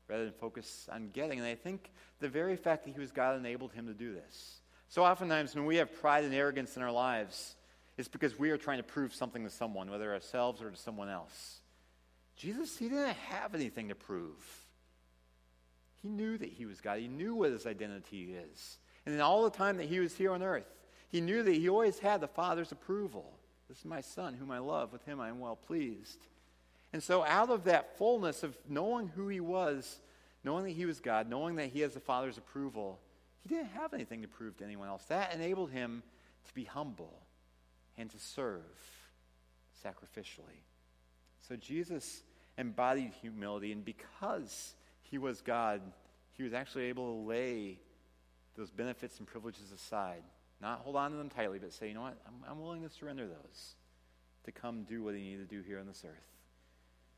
rather 0.08 0.26
than 0.26 0.34
focus 0.34 0.88
on 0.92 1.10
getting. 1.12 1.40
And 1.40 1.48
I 1.48 1.56
think 1.56 1.90
the 2.20 2.30
very 2.30 2.56
fact 2.56 2.86
that 2.86 2.92
he 2.94 3.00
was 3.00 3.12
God 3.12 3.36
enabled 3.36 3.74
him 3.74 3.88
to 3.88 3.94
do 3.94 4.14
this. 4.14 4.60
So 4.90 5.04
oftentimes, 5.04 5.56
when 5.56 5.66
we 5.66 5.78
have 5.78 5.92
pride 6.00 6.24
and 6.24 6.34
arrogance 6.36 6.78
in 6.78 6.84
our 6.84 6.92
lives, 6.92 7.56
it's 7.98 8.08
because 8.08 8.38
we 8.38 8.50
are 8.50 8.58
trying 8.58 8.78
to 8.78 8.84
prove 8.84 9.14
something 9.14 9.44
to 9.44 9.50
someone, 9.50 9.90
whether 9.90 10.14
ourselves 10.14 10.62
or 10.62 10.72
to 10.72 10.78
someone 10.78 11.10
else. 11.10 11.60
Jesus, 12.36 12.78
he 12.78 12.90
didn't 12.90 13.16
have 13.30 13.54
anything 13.54 13.90
to 13.90 13.96
prove. 13.96 14.66
He 16.02 16.10
knew 16.10 16.38
that 16.38 16.50
he 16.50 16.66
was 16.66 16.82
God. 16.82 17.00
He 17.00 17.08
knew 17.08 17.36
what 17.36 17.52
his 17.52 17.66
identity 17.66 18.34
is. 18.34 18.78
And 19.06 19.14
in 19.14 19.22
all 19.22 19.44
the 19.44 19.56
time 19.56 19.78
that 19.78 19.88
he 19.88 20.00
was 20.00 20.16
here 20.16 20.32
on 20.32 20.42
earth, 20.42 20.68
he 21.10 21.22
knew 21.22 21.44
that 21.44 21.54
he 21.54 21.70
always 21.70 22.00
had 22.00 22.22
the 22.22 22.28
Father's 22.28 22.72
approval. 22.72 23.38
This 23.70 23.80
is 23.80 23.86
my 23.86 24.02
son 24.02 24.34
whom 24.34 24.52
I 24.52 24.60
love. 24.60 24.92
With 24.92 25.06
him 25.06 25.20
I 25.20 25.30
am 25.30 25.40
well 25.40 25.56
pleased. 25.56 26.20
And 26.92 27.02
so, 27.02 27.24
out 27.24 27.50
of 27.50 27.64
that 27.66 27.98
fullness 27.98 28.44
of 28.44 28.58
knowing 28.68 29.08
who 29.08 29.28
he 29.28 29.40
was, 29.40 30.00
knowing 30.44 30.66
that 30.66 30.72
he 30.72 30.86
was 30.86 31.00
God, 31.00 31.30
knowing 31.30 31.56
that 31.56 31.70
he 31.70 31.80
has 31.82 31.94
the 31.94 32.00
Father's 32.00 32.38
approval, 32.38 33.00
he 33.42 33.50
didn't 33.50 33.72
have 33.72 33.94
anything 33.94 34.22
to 34.22 34.28
prove 34.28 34.58
to 34.58 34.64
anyone 34.64 34.88
else. 34.88 35.04
That 35.06 35.34
enabled 35.34 35.72
him 35.72 36.04
to 36.46 36.54
be 36.54 36.64
humble 36.64 37.14
and 37.98 38.10
to 38.10 38.20
serve 38.20 38.62
sacrificially. 39.84 40.62
So, 41.48 41.56
Jesus 41.56 42.24
embodied 42.58 43.12
humility, 43.22 43.72
and 43.72 43.84
because 43.84 44.76
he 45.02 45.18
was 45.18 45.42
God, 45.42 45.82
he 46.34 46.44
was 46.44 46.54
actually 46.54 46.86
able 46.86 47.14
to 47.14 47.28
lay 47.28 47.80
those 48.56 48.72
benefits 48.72 49.20
and 49.20 49.28
privileges 49.28 49.72
aside 49.72 50.24
not 50.64 50.80
hold 50.80 50.96
on 50.96 51.12
to 51.12 51.18
them 51.18 51.30
tightly, 51.30 51.60
but 51.60 51.74
say, 51.74 51.90
you 51.90 51.94
know 51.94 52.04
what? 52.04 52.18
I'm, 52.26 52.50
I'm 52.50 52.62
willing 52.62 52.82
to 52.84 52.90
surrender 52.90 53.28
those 53.28 53.76
to 54.46 54.52
come 54.54 54.84
do 54.84 55.04
what 55.04 55.14
he 55.14 55.22
needed 55.22 55.50
to 55.50 55.56
do 55.56 55.62
here 55.62 55.78
on 55.78 55.86
this 55.86 56.06
earth. 56.08 56.32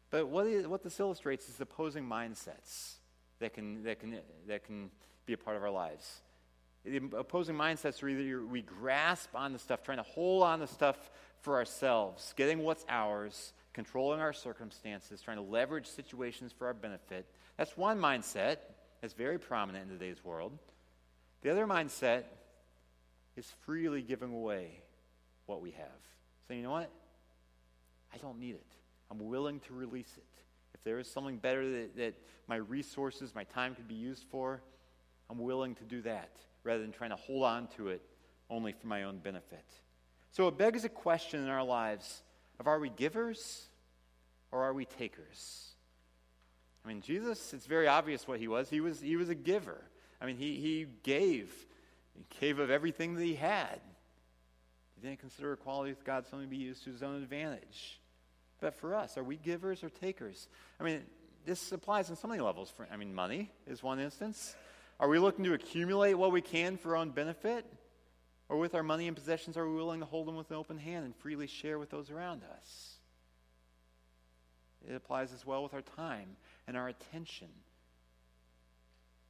But 0.09 0.27
what, 0.27 0.47
is, 0.47 0.65
what 0.65 0.83
this 0.83 0.99
illustrates 0.99 1.47
is 1.47 1.61
opposing 1.61 2.05
mindsets 2.05 2.95
that 3.39 3.53
can, 3.53 3.83
that, 3.83 3.99
can, 3.99 4.19
that 4.47 4.65
can 4.65 4.89
be 5.27 5.33
a 5.33 5.37
part 5.37 5.57
of 5.57 5.63
our 5.63 5.69
lives. 5.69 6.21
The 6.85 6.97
opposing 7.17 7.55
mindsets 7.55 8.03
are 8.03 8.09
either 8.09 8.45
we 8.45 8.61
grasp 8.61 9.29
on 9.33 9.53
the 9.53 9.59
stuff, 9.59 9.81
trying 9.81 9.97
to 9.97 10.03
hold 10.03 10.43
on 10.43 10.59
the 10.59 10.67
stuff 10.67 10.97
for 11.41 11.55
ourselves, 11.55 12.33
getting 12.37 12.59
what's 12.59 12.85
ours, 12.87 13.53
controlling 13.73 14.19
our 14.19 14.33
circumstances, 14.33 15.21
trying 15.21 15.37
to 15.37 15.43
leverage 15.43 15.87
situations 15.87 16.53
for 16.55 16.67
our 16.67 16.73
benefit. 16.73 17.25
That's 17.57 17.75
one 17.75 17.99
mindset 17.99 18.57
that's 19.01 19.13
very 19.13 19.39
prominent 19.39 19.91
in 19.91 19.97
today's 19.97 20.23
world. 20.23 20.57
The 21.41 21.51
other 21.51 21.65
mindset 21.65 22.23
is 23.35 23.51
freely 23.65 24.01
giving 24.01 24.31
away 24.31 24.81
what 25.47 25.61
we 25.61 25.71
have. 25.71 25.87
Saying, 26.47 26.61
you 26.61 26.65
know 26.67 26.71
what? 26.71 26.91
I 28.13 28.17
don't 28.17 28.39
need 28.39 28.55
it. 28.55 28.65
I'm 29.09 29.19
willing 29.19 29.59
to 29.61 29.73
release 29.73 30.13
it. 30.17 30.41
If 30.73 30.83
there 30.83 30.99
is 30.99 31.07
something 31.07 31.37
better 31.37 31.69
that, 31.69 31.97
that 31.97 32.13
my 32.47 32.57
resources, 32.57 33.33
my 33.33 33.43
time 33.43 33.75
could 33.75 33.87
be 33.87 33.95
used 33.95 34.25
for, 34.29 34.61
I'm 35.29 35.39
willing 35.39 35.75
to 35.75 35.83
do 35.83 36.01
that 36.03 36.29
rather 36.65 36.81
than 36.81 36.91
trying 36.91 37.11
to 37.11 37.15
hold 37.15 37.43
on 37.43 37.67
to 37.77 37.87
it 37.89 38.01
only 38.49 38.73
for 38.73 38.87
my 38.87 39.03
own 39.03 39.19
benefit. 39.19 39.65
So 40.31 40.47
it 40.49 40.57
begs 40.57 40.83
a 40.83 40.89
question 40.89 41.41
in 41.41 41.49
our 41.49 41.63
lives 41.63 42.21
of 42.59 42.67
are 42.67 42.79
we 42.79 42.89
givers 42.89 43.67
or 44.51 44.63
are 44.63 44.73
we 44.73 44.83
takers? 44.85 45.69
I 46.83 46.89
mean, 46.89 47.01
Jesus, 47.01 47.53
it's 47.53 47.65
very 47.65 47.87
obvious 47.87 48.27
what 48.27 48.39
he 48.39 48.47
was. 48.47 48.69
He 48.69 48.81
was, 48.81 48.99
he 48.99 49.15
was 49.15 49.29
a 49.29 49.35
giver. 49.35 49.81
I 50.21 50.25
mean, 50.25 50.37
he, 50.37 50.55
he 50.55 50.87
gave 51.03 51.53
he 52.15 52.25
gave 52.39 52.59
of 52.59 52.69
everything 52.69 53.15
that 53.15 53.23
he 53.23 53.35
had. 53.35 53.81
He 54.95 55.07
didn't 55.07 55.19
consider 55.19 55.53
equality 55.53 55.91
with 55.91 56.05
God 56.05 56.25
something 56.25 56.47
to 56.47 56.49
be 56.49 56.61
used 56.61 56.83
to 56.85 56.91
his 56.91 57.03
own 57.03 57.21
advantage. 57.21 57.99
But 58.61 58.73
for 58.75 58.95
us, 58.95 59.17
are 59.17 59.23
we 59.23 59.35
givers 59.35 59.83
or 59.83 59.89
takers? 59.89 60.47
I 60.79 60.83
mean, 60.83 61.01
this 61.45 61.71
applies 61.71 62.09
on 62.09 62.15
so 62.15 62.27
many 62.27 62.41
levels. 62.41 62.71
For, 62.75 62.87
I 62.91 62.95
mean, 62.95 63.13
money 63.13 63.51
is 63.67 63.83
one 63.83 63.99
instance. 63.99 64.55
Are 64.99 65.09
we 65.09 65.19
looking 65.19 65.45
to 65.45 65.53
accumulate 65.53 66.13
what 66.13 66.31
we 66.31 66.41
can 66.41 66.77
for 66.77 66.91
our 66.91 66.97
own 66.97 67.11
benefit? 67.11 67.65
Or 68.47 68.57
with 68.57 68.75
our 68.75 68.83
money 68.83 69.07
and 69.07 69.17
possessions, 69.17 69.57
are 69.57 69.67
we 69.67 69.75
willing 69.75 69.99
to 69.99 70.05
hold 70.05 70.27
them 70.27 70.35
with 70.35 70.51
an 70.51 70.57
open 70.57 70.77
hand 70.77 71.05
and 71.05 71.15
freely 71.15 71.47
share 71.47 71.79
with 71.79 71.89
those 71.89 72.11
around 72.11 72.43
us? 72.43 72.95
It 74.87 74.93
applies 74.93 75.33
as 75.33 75.45
well 75.45 75.63
with 75.63 75.73
our 75.73 75.81
time 75.81 76.37
and 76.67 76.77
our 76.77 76.87
attention. 76.87 77.47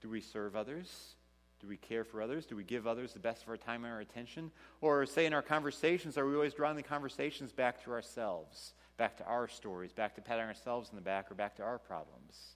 Do 0.01 0.09
we 0.09 0.19
serve 0.21 0.55
others? 0.55 1.15
Do 1.61 1.67
we 1.67 1.77
care 1.77 2.03
for 2.03 2.21
others? 2.21 2.45
Do 2.45 2.55
we 2.57 2.63
give 2.63 2.85
others 2.85 3.13
the 3.13 3.19
best 3.19 3.43
of 3.43 3.49
our 3.49 3.57
time 3.57 3.85
and 3.85 3.93
our 3.93 4.01
attention? 4.01 4.51
Or, 4.81 5.05
say, 5.05 5.25
in 5.25 5.33
our 5.33 5.41
conversations, 5.41 6.17
are 6.17 6.27
we 6.27 6.35
always 6.35 6.53
drawing 6.53 6.75
the 6.75 6.83
conversations 6.83 7.53
back 7.53 7.83
to 7.85 7.91
ourselves, 7.91 8.73
back 8.97 9.17
to 9.17 9.25
our 9.25 9.47
stories, 9.47 9.93
back 9.93 10.15
to 10.15 10.21
patting 10.21 10.45
ourselves 10.45 10.89
in 10.89 10.97
the 10.97 11.01
back, 11.01 11.31
or 11.31 11.35
back 11.35 11.55
to 11.55 11.63
our 11.63 11.79
problems? 11.79 12.55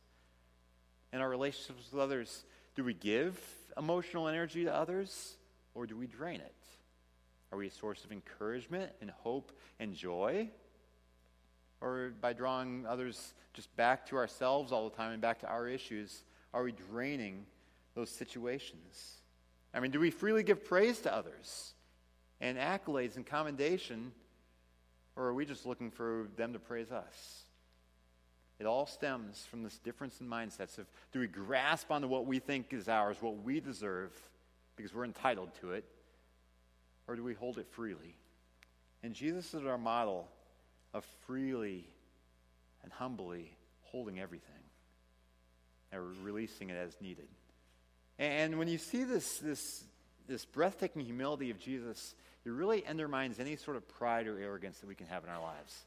In 1.14 1.22
our 1.22 1.30
relationships 1.30 1.90
with 1.92 2.02
others, 2.02 2.44
do 2.80 2.86
we 2.86 2.94
give 2.94 3.38
emotional 3.78 4.30
energy 4.30 4.64
to 4.64 4.74
others, 4.74 5.36
or 5.76 5.86
do 5.86 5.98
we 5.98 6.08
drain 6.08 6.40
it? 6.40 6.56
Are 7.52 7.58
we 7.58 7.68
a 7.68 7.72
source 7.72 8.06
of 8.06 8.14
encouragement 8.14 8.90
and 9.02 9.10
hope 9.10 9.52
and 9.82 9.94
joy? 9.94 10.50
Or 11.82 12.14
by 12.22 12.32
drawing 12.32 12.86
others 12.88 13.34
just 13.54 13.76
back 13.76 14.06
to 14.08 14.16
ourselves 14.16 14.72
all 14.72 14.90
the 14.90 14.96
time 14.96 15.12
and 15.12 15.22
back 15.22 15.42
to 15.42 15.48
our 15.48 15.68
issues, 15.68 16.24
are 16.54 16.64
we 16.64 16.72
draining 16.72 17.46
those 17.96 18.10
situations? 18.10 19.16
I 19.74 19.82
mean, 19.82 19.92
do 19.92 20.00
we 20.00 20.10
freely 20.10 20.44
give 20.44 20.64
praise 20.64 21.00
to 21.00 21.14
others 21.14 21.74
and 22.40 22.58
accolades 22.58 23.18
and 23.18 23.26
commendation, 23.26 24.14
or 25.18 25.26
are 25.26 25.34
we 25.34 25.46
just 25.46 25.66
looking 25.66 25.92
for 25.92 26.30
them 26.38 26.54
to 26.54 26.60
praise 26.60 26.94
us? 26.94 27.44
It 28.60 28.66
all 28.66 28.86
stems 28.86 29.46
from 29.50 29.64
this 29.64 29.78
difference 29.78 30.20
in 30.20 30.28
mindsets 30.28 30.78
of 30.78 30.86
do 31.14 31.20
we 31.20 31.28
grasp 31.28 31.92
onto 31.92 32.08
what 32.08 32.26
we 32.26 32.40
think 32.40 32.74
is 32.74 32.90
ours, 32.90 33.18
what 33.22 33.42
we 33.44 33.60
deserve, 33.62 34.12
because 34.76 34.94
we're 34.94 35.06
entitled 35.06 35.50
to 35.62 35.72
it, 35.72 35.86
or 37.08 37.16
do 37.16 37.24
we 37.24 37.34
hold 37.34 37.58
it 37.58 37.68
freely? 37.72 38.16
And 39.02 39.14
Jesus 39.14 39.54
is 39.54 39.66
our 39.66 39.78
model 39.78 40.28
of 40.94 41.06
freely 41.26 41.88
and 42.84 42.92
humbly 42.92 43.54
holding 43.82 44.20
everything. 44.20 44.56
and 45.92 46.02
releasing 46.24 46.70
it 46.70 46.78
as 46.78 46.96
needed. 47.02 47.28
And 48.18 48.60
when 48.60 48.68
you 48.68 48.78
see 48.78 49.04
this, 49.04 49.40
this, 49.40 49.84
this 50.28 50.46
breathtaking 50.46 51.04
humility 51.04 51.50
of 51.50 51.60
Jesus, 51.60 52.14
it 52.46 52.50
really 52.50 52.86
undermines 52.86 53.40
any 53.40 53.56
sort 53.56 53.78
of 53.78 53.88
pride 53.88 54.28
or 54.28 54.38
arrogance 54.40 54.80
that 54.80 54.88
we 54.88 54.96
can 54.96 55.08
have 55.08 55.24
in 55.24 55.30
our 55.30 55.42
lives. 55.42 55.86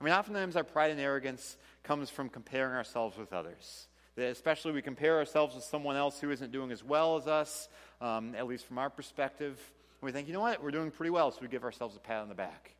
I 0.00 0.04
mean, 0.04 0.14
oftentimes 0.14 0.56
our 0.56 0.64
pride 0.64 0.90
and 0.90 1.00
arrogance 1.00 1.56
comes 1.82 2.10
from 2.10 2.28
comparing 2.28 2.74
ourselves 2.74 3.16
with 3.18 3.32
others. 3.32 3.88
Especially 4.16 4.72
we 4.72 4.82
compare 4.82 5.16
ourselves 5.18 5.54
with 5.54 5.64
someone 5.64 5.96
else 5.96 6.20
who 6.20 6.30
isn't 6.30 6.50
doing 6.50 6.72
as 6.72 6.82
well 6.82 7.16
as 7.16 7.26
us, 7.26 7.68
um, 8.00 8.34
at 8.34 8.46
least 8.46 8.66
from 8.66 8.78
our 8.78 8.90
perspective. 8.90 9.58
And 10.00 10.06
we 10.06 10.12
think, 10.12 10.26
you 10.26 10.34
know 10.34 10.40
what, 10.40 10.62
we're 10.62 10.72
doing 10.72 10.90
pretty 10.90 11.10
well, 11.10 11.30
so 11.30 11.38
we 11.40 11.48
give 11.48 11.64
ourselves 11.64 11.96
a 11.96 12.00
pat 12.00 12.22
on 12.22 12.28
the 12.28 12.34
back. 12.34 12.74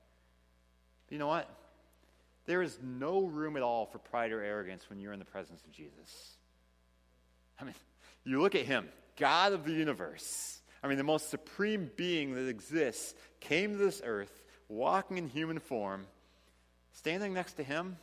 But 1.07 1.13
you 1.13 1.19
know 1.19 1.29
what? 1.29 1.49
There 2.47 2.63
is 2.63 2.79
no 2.83 3.25
room 3.27 3.57
at 3.57 3.63
all 3.63 3.87
for 3.87 3.99
pride 3.99 4.33
or 4.33 4.43
arrogance 4.43 4.89
when 4.89 4.99
you're 4.99 5.13
in 5.13 5.19
the 5.19 5.25
presence 5.25 5.63
of 5.65 5.73
Jesus. 5.73 6.37
I 7.61 7.65
mean, 7.65 7.75
you 8.25 8.41
look 8.41 8.55
at 8.55 8.65
him, 8.65 8.89
God 9.17 9.53
of 9.53 9.65
the 9.65 9.73
universe. 9.73 10.61
I 10.83 10.89
mean, 10.89 10.99
the 10.99 11.05
most 11.05 11.31
supreme 11.31 11.91
being 11.97 12.35
that 12.35 12.49
exists 12.49 13.15
came 13.41 13.73
to 13.73 13.79
this 13.79 14.01
earth, 14.05 14.43
walking 14.69 15.19
in 15.19 15.29
human 15.29 15.59
form, 15.59 16.07
standing 16.99 17.33
next 17.33 17.53
to 17.53 17.63
him, 17.63 17.97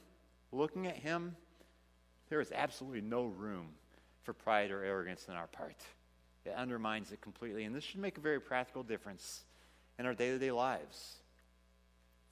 looking 0.54 0.88
at 0.88 0.96
him. 0.96 1.36
There 2.30 2.40
is 2.40 2.52
absolutely 2.54 3.02
no 3.02 3.26
room 3.26 3.68
for 4.24 4.32
pride 4.32 4.72
or 4.72 4.84
arrogance 4.84 5.28
on 5.30 5.36
our 5.36 5.48
part. 5.48 5.76
It 6.46 6.54
undermines 6.56 7.12
it 7.12 7.20
completely. 7.20 7.66
And 7.66 7.76
this 7.76 7.84
should 7.84 8.00
make 8.00 8.18
a 8.18 8.22
very 8.22 8.40
practical 8.40 8.84
difference 8.84 9.44
in 10.00 10.06
our 10.06 10.14
day 10.14 10.30
to 10.30 10.40
day 10.40 10.52
lives. 10.52 11.16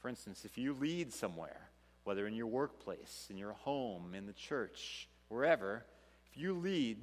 For 0.01 0.07
instance, 0.07 0.45
if 0.45 0.57
you 0.57 0.73
lead 0.73 1.13
somewhere, 1.13 1.69
whether 2.05 2.27
in 2.27 2.33
your 2.33 2.47
workplace, 2.47 3.27
in 3.29 3.37
your 3.37 3.53
home, 3.53 4.15
in 4.15 4.25
the 4.25 4.33
church, 4.33 5.09
wherever, 5.27 5.83
if 6.31 6.37
you 6.37 6.53
lead, 6.53 6.97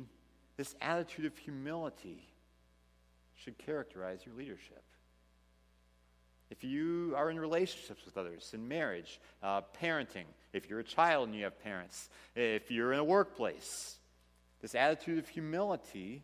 this 0.57 0.75
attitude 0.81 1.27
of 1.27 1.37
humility 1.37 2.27
should 3.35 3.59
characterize 3.59 4.20
your 4.25 4.35
leadership. 4.35 4.83
If 6.51 6.65
you 6.65 7.15
are 7.17 7.31
in 7.31 7.39
relationships 7.39 8.05
with 8.05 8.19
others, 8.19 8.51
in 8.53 8.67
marriage, 8.67 9.21
uh, 9.43 9.63
parenting, 9.81 10.25
if 10.53 10.69
you're 10.69 10.81
a 10.81 10.85
child 10.85 11.29
and 11.29 11.37
you 11.37 11.45
have 11.45 11.63
parents, 11.63 12.09
if 12.35 12.71
you're 12.71 12.93
in 12.93 12.99
a 12.99 13.05
workplace, 13.05 13.99
this 14.61 14.75
attitude 14.75 15.19
of 15.19 15.29
humility 15.29 16.23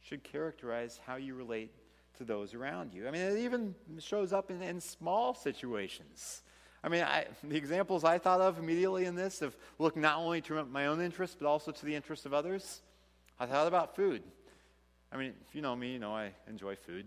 should 0.00 0.24
characterize 0.24 0.98
how 1.06 1.16
you 1.16 1.34
relate 1.34 1.72
to 2.18 2.24
those 2.24 2.54
around 2.54 2.94
you. 2.94 3.06
I 3.06 3.10
mean, 3.10 3.22
it 3.22 3.38
even 3.38 3.74
shows 3.98 4.32
up 4.32 4.50
in, 4.50 4.62
in 4.62 4.80
small 4.80 5.34
situations. 5.34 6.42
I 6.82 6.88
mean, 6.88 7.02
I, 7.02 7.26
the 7.44 7.56
examples 7.56 8.04
I 8.04 8.18
thought 8.18 8.40
of 8.40 8.58
immediately 8.58 9.04
in 9.04 9.14
this 9.14 9.42
of 9.42 9.56
looking 9.78 10.02
not 10.02 10.18
only 10.18 10.40
to 10.42 10.64
my 10.64 10.86
own 10.86 11.00
interests, 11.00 11.36
but 11.38 11.46
also 11.46 11.70
to 11.70 11.86
the 11.86 11.94
interests 11.94 12.26
of 12.26 12.32
others. 12.32 12.82
I 13.38 13.46
thought 13.46 13.66
about 13.66 13.96
food. 13.96 14.22
I 15.12 15.16
mean, 15.16 15.32
if 15.46 15.54
you 15.54 15.62
know 15.62 15.74
me, 15.74 15.92
you 15.92 15.98
know 15.98 16.14
I 16.14 16.32
enjoy 16.48 16.76
food. 16.76 17.06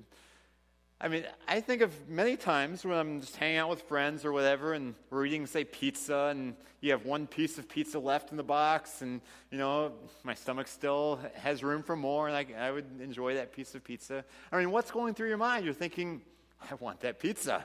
I 0.99 1.09
mean, 1.09 1.25
I 1.47 1.59
think 1.61 1.83
of 1.83 2.09
many 2.09 2.35
times 2.35 2.83
when 2.83 2.97
I'm 2.97 3.21
just 3.21 3.35
hanging 3.35 3.57
out 3.57 3.69
with 3.69 3.83
friends 3.83 4.25
or 4.25 4.31
whatever, 4.31 4.73
and 4.73 4.95
we're 5.11 5.27
eating, 5.27 5.45
say, 5.45 5.63
pizza, 5.63 6.29
and 6.31 6.55
you 6.81 6.91
have 6.91 7.05
one 7.05 7.27
piece 7.27 7.59
of 7.59 7.69
pizza 7.69 7.99
left 7.99 8.31
in 8.31 8.37
the 8.37 8.43
box, 8.43 9.03
and, 9.03 9.21
you 9.51 9.59
know, 9.59 9.91
my 10.23 10.33
stomach 10.33 10.67
still 10.67 11.19
has 11.35 11.63
room 11.63 11.83
for 11.83 11.95
more, 11.95 12.27
and 12.27 12.35
I, 12.35 12.47
I 12.57 12.71
would 12.71 12.85
enjoy 12.99 13.35
that 13.35 13.53
piece 13.53 13.75
of 13.75 13.83
pizza. 13.83 14.25
I 14.51 14.57
mean, 14.57 14.71
what's 14.71 14.89
going 14.89 15.13
through 15.13 15.29
your 15.29 15.37
mind? 15.37 15.65
You're 15.65 15.75
thinking, 15.75 16.23
I 16.59 16.73
want 16.79 16.99
that 17.01 17.19
pizza. 17.19 17.63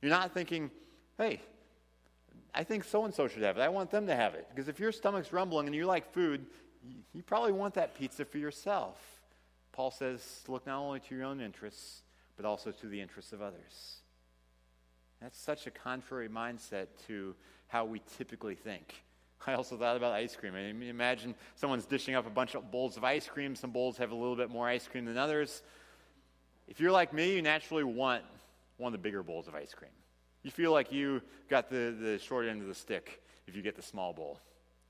You're 0.00 0.10
not 0.10 0.32
thinking, 0.32 0.70
hey, 1.18 1.40
I 2.54 2.62
think 2.62 2.84
so 2.84 3.04
and 3.04 3.12
so 3.12 3.26
should 3.26 3.42
have 3.42 3.58
it. 3.58 3.62
I 3.62 3.68
want 3.68 3.90
them 3.90 4.06
to 4.06 4.14
have 4.14 4.34
it. 4.34 4.46
Because 4.48 4.68
if 4.68 4.78
your 4.78 4.92
stomach's 4.92 5.32
rumbling 5.32 5.66
and 5.66 5.74
you 5.74 5.86
like 5.86 6.12
food, 6.12 6.46
you 7.12 7.22
probably 7.24 7.52
want 7.52 7.74
that 7.74 7.96
pizza 7.98 8.24
for 8.24 8.38
yourself. 8.38 8.96
Paul 9.72 9.90
says, 9.90 10.42
look 10.46 10.66
not 10.68 10.78
only 10.78 11.00
to 11.00 11.14
your 11.16 11.24
own 11.24 11.40
interests, 11.40 12.02
but 12.40 12.48
also 12.48 12.70
to 12.70 12.86
the 12.86 12.98
interests 12.98 13.34
of 13.34 13.42
others. 13.42 13.96
That's 15.20 15.38
such 15.38 15.66
a 15.66 15.70
contrary 15.70 16.28
mindset 16.28 16.86
to 17.06 17.34
how 17.68 17.84
we 17.84 18.00
typically 18.16 18.54
think. 18.54 19.02
I 19.46 19.52
also 19.52 19.76
thought 19.76 19.96
about 19.98 20.12
ice 20.12 20.36
cream. 20.36 20.54
I 20.54 20.72
mean, 20.72 20.88
imagine 20.88 21.34
someone's 21.54 21.84
dishing 21.84 22.14
up 22.14 22.26
a 22.26 22.30
bunch 22.30 22.54
of 22.54 22.70
bowls 22.70 22.96
of 22.96 23.04
ice 23.04 23.26
cream. 23.26 23.54
Some 23.54 23.72
bowls 23.72 23.98
have 23.98 24.10
a 24.10 24.14
little 24.14 24.36
bit 24.36 24.48
more 24.48 24.66
ice 24.66 24.88
cream 24.88 25.04
than 25.04 25.18
others. 25.18 25.62
If 26.66 26.80
you're 26.80 26.92
like 26.92 27.12
me, 27.12 27.34
you 27.34 27.42
naturally 27.42 27.84
want 27.84 28.22
one 28.78 28.94
of 28.94 28.98
the 28.98 29.02
bigger 29.02 29.22
bowls 29.22 29.46
of 29.46 29.54
ice 29.54 29.74
cream. 29.74 29.90
You 30.42 30.50
feel 30.50 30.72
like 30.72 30.90
you 30.90 31.20
got 31.50 31.68
the, 31.68 31.94
the 32.00 32.18
short 32.18 32.46
end 32.46 32.62
of 32.62 32.68
the 32.68 32.74
stick 32.74 33.20
if 33.46 33.54
you 33.54 33.60
get 33.60 33.76
the 33.76 33.82
small 33.82 34.14
bowl. 34.14 34.40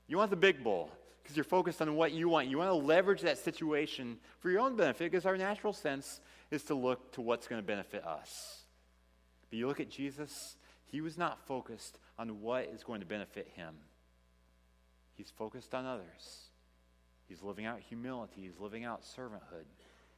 You 0.07 0.15
want 0.15 0.29
the 0.29 0.37
big 0.37 0.63
bowl 0.63 0.89
because 1.21 1.35
you're 1.35 1.43
focused 1.43 1.81
on 1.81 1.95
what 1.95 2.13
you 2.13 2.29
want. 2.29 2.47
You 2.47 2.57
want 2.57 2.69
to 2.69 2.75
leverage 2.75 3.21
that 3.21 3.37
situation 3.37 4.17
for 4.39 4.49
your 4.49 4.61
own 4.61 4.77
benefit 4.77 5.11
because 5.11 5.25
our 5.25 5.35
natural 5.35 5.73
sense 5.73 6.21
is 6.51 6.63
to 6.63 6.75
look 6.75 7.13
to 7.13 7.21
what's 7.21 7.47
going 7.47 7.61
to 7.61 7.65
benefit 7.65 8.05
us. 8.05 8.59
But 9.49 9.57
you 9.57 9.67
look 9.67 9.79
at 9.79 9.89
Jesus, 9.89 10.57
he 10.85 11.01
was 11.01 11.17
not 11.17 11.39
focused 11.47 11.97
on 12.19 12.41
what 12.41 12.69
is 12.73 12.83
going 12.83 12.99
to 12.99 13.07
benefit 13.07 13.49
him. 13.55 13.75
He's 15.15 15.31
focused 15.31 15.73
on 15.73 15.85
others. 15.85 16.49
He's 17.27 17.41
living 17.41 17.65
out 17.65 17.79
humility. 17.79 18.41
He's 18.41 18.59
living 18.59 18.83
out 18.83 19.03
servanthood. 19.03 19.65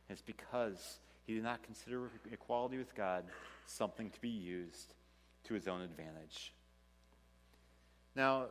And 0.08 0.17
it's 0.17 0.22
because 0.22 1.00
he 1.26 1.36
did 1.36 1.43
not 1.43 1.62
consider 1.63 2.10
equality 2.32 2.78
with 2.78 2.96
God 2.96 3.26
something 3.65 4.10
to 4.10 4.19
be 4.19 4.30
used 4.30 4.96
to 5.46 5.54
his 5.54 5.67
own 5.67 5.82
advantage. 5.82 6.54
Now, 8.15 8.48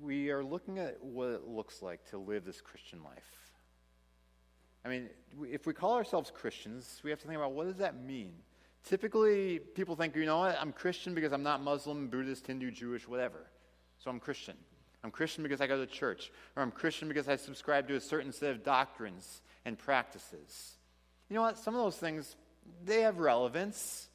we 0.00 0.30
are 0.30 0.44
looking 0.44 0.78
at 0.78 1.02
what 1.02 1.28
it 1.30 1.46
looks 1.46 1.82
like 1.82 2.08
to 2.10 2.18
live 2.18 2.44
this 2.44 2.60
Christian 2.60 3.02
life. 3.02 3.45
I 4.86 4.88
mean, 4.88 5.10
if 5.42 5.66
we 5.66 5.72
call 5.72 5.94
ourselves 5.94 6.30
Christians, 6.32 7.00
we 7.02 7.10
have 7.10 7.18
to 7.20 7.26
think 7.26 7.36
about 7.36 7.52
what 7.52 7.66
does 7.66 7.78
that 7.78 8.00
mean? 8.00 8.34
Typically, 8.84 9.58
people 9.58 9.96
think, 9.96 10.14
you 10.14 10.24
know 10.24 10.38
what, 10.38 10.56
I'm 10.60 10.72
Christian 10.72 11.12
because 11.12 11.32
I'm 11.32 11.42
not 11.42 11.60
Muslim, 11.60 12.06
Buddhist, 12.06 12.46
Hindu, 12.46 12.70
Jewish, 12.70 13.08
whatever. 13.08 13.46
So 13.98 14.10
I'm 14.10 14.20
Christian. 14.20 14.54
I'm 15.02 15.10
Christian 15.10 15.42
because 15.42 15.60
I 15.60 15.66
go 15.66 15.76
to 15.76 15.86
church, 15.86 16.30
or 16.54 16.62
I'm 16.62 16.70
Christian 16.70 17.08
because 17.08 17.28
I 17.28 17.34
subscribe 17.34 17.88
to 17.88 17.96
a 17.96 18.00
certain 18.00 18.32
set 18.32 18.52
of 18.52 18.62
doctrines 18.62 19.42
and 19.64 19.76
practices. 19.76 20.76
You 21.28 21.34
know 21.34 21.42
what? 21.42 21.58
Some 21.58 21.74
of 21.74 21.82
those 21.82 21.96
things, 21.96 22.36
they 22.84 23.00
have 23.00 23.18
relevance. 23.18 24.08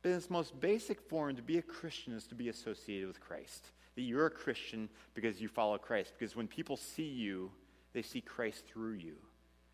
But 0.00 0.10
in 0.10 0.16
its 0.16 0.30
most 0.30 0.58
basic 0.58 1.00
form, 1.00 1.36
to 1.36 1.42
be 1.42 1.58
a 1.58 1.62
Christian 1.62 2.14
is 2.14 2.26
to 2.28 2.34
be 2.34 2.48
associated 2.48 3.06
with 3.06 3.20
Christ 3.20 3.66
that 3.96 4.02
you're 4.02 4.26
a 4.26 4.30
Christian 4.30 4.88
because 5.14 5.40
you 5.40 5.48
follow 5.48 5.76
Christ. 5.78 6.12
Because 6.18 6.36
when 6.36 6.46
people 6.46 6.76
see 6.76 7.08
you, 7.08 7.50
they 7.92 8.02
see 8.02 8.20
Christ 8.20 8.64
through 8.66 8.92
you. 8.92 9.16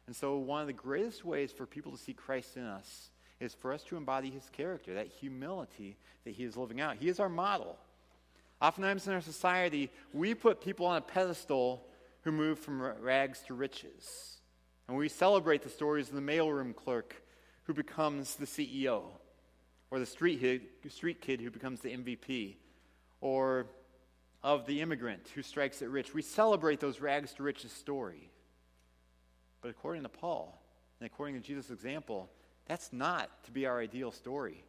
And 0.06 0.16
so, 0.16 0.36
one 0.36 0.60
of 0.60 0.66
the 0.66 0.72
greatest 0.72 1.24
ways 1.24 1.52
for 1.52 1.66
people 1.66 1.92
to 1.92 1.98
see 1.98 2.12
Christ 2.12 2.56
in 2.56 2.64
us 2.64 3.10
is 3.40 3.54
for 3.54 3.72
us 3.72 3.82
to 3.84 3.96
embody 3.96 4.30
his 4.30 4.48
character, 4.52 4.94
that 4.94 5.08
humility 5.08 5.96
that 6.24 6.34
he 6.34 6.44
is 6.44 6.56
living 6.56 6.80
out. 6.80 6.96
He 6.96 7.08
is 7.08 7.20
our 7.20 7.28
model. 7.28 7.78
Oftentimes 8.60 9.06
in 9.06 9.12
our 9.12 9.20
society, 9.20 9.90
we 10.12 10.34
put 10.34 10.60
people 10.60 10.86
on 10.86 10.96
a 10.96 11.00
pedestal 11.00 11.84
who 12.22 12.32
move 12.32 12.58
from 12.58 12.80
rags 12.80 13.40
to 13.46 13.54
riches. 13.54 14.38
And 14.88 14.96
we 14.96 15.08
celebrate 15.08 15.62
the 15.62 15.68
stories 15.68 16.08
of 16.08 16.14
the 16.14 16.20
mailroom 16.20 16.74
clerk 16.74 17.22
who 17.64 17.74
becomes 17.74 18.36
the 18.36 18.46
CEO, 18.46 19.04
or 19.90 19.98
the 19.98 20.06
street 20.06 20.40
kid, 20.40 20.62
street 20.88 21.20
kid 21.20 21.40
who 21.40 21.50
becomes 21.50 21.80
the 21.80 21.90
MVP, 21.90 22.56
or 23.20 23.66
of 24.42 24.66
the 24.66 24.80
immigrant 24.80 25.28
who 25.34 25.42
strikes 25.42 25.82
it 25.82 25.88
rich. 25.88 26.12
We 26.12 26.22
celebrate 26.22 26.80
those 26.80 27.00
rags 27.00 27.32
to 27.34 27.42
riches 27.42 27.72
story. 27.72 28.31
But 29.62 29.70
according 29.70 30.02
to 30.02 30.08
Paul, 30.08 30.60
and 31.00 31.06
according 31.06 31.36
to 31.36 31.40
Jesus' 31.40 31.70
example, 31.70 32.28
that's 32.66 32.92
not 32.92 33.30
to 33.44 33.50
be 33.50 33.64
our 33.66 33.80
ideal 33.80 34.12
story 34.12 34.64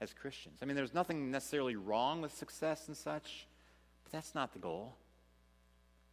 as 0.00 0.12
Christians. 0.14 0.60
I 0.62 0.64
mean, 0.64 0.76
there's 0.76 0.94
nothing 0.94 1.30
necessarily 1.30 1.76
wrong 1.76 2.22
with 2.22 2.32
success 2.34 2.88
and 2.88 2.96
such, 2.96 3.46
but 4.04 4.12
that's 4.12 4.34
not 4.34 4.52
the 4.52 4.58
goal. 4.58 4.94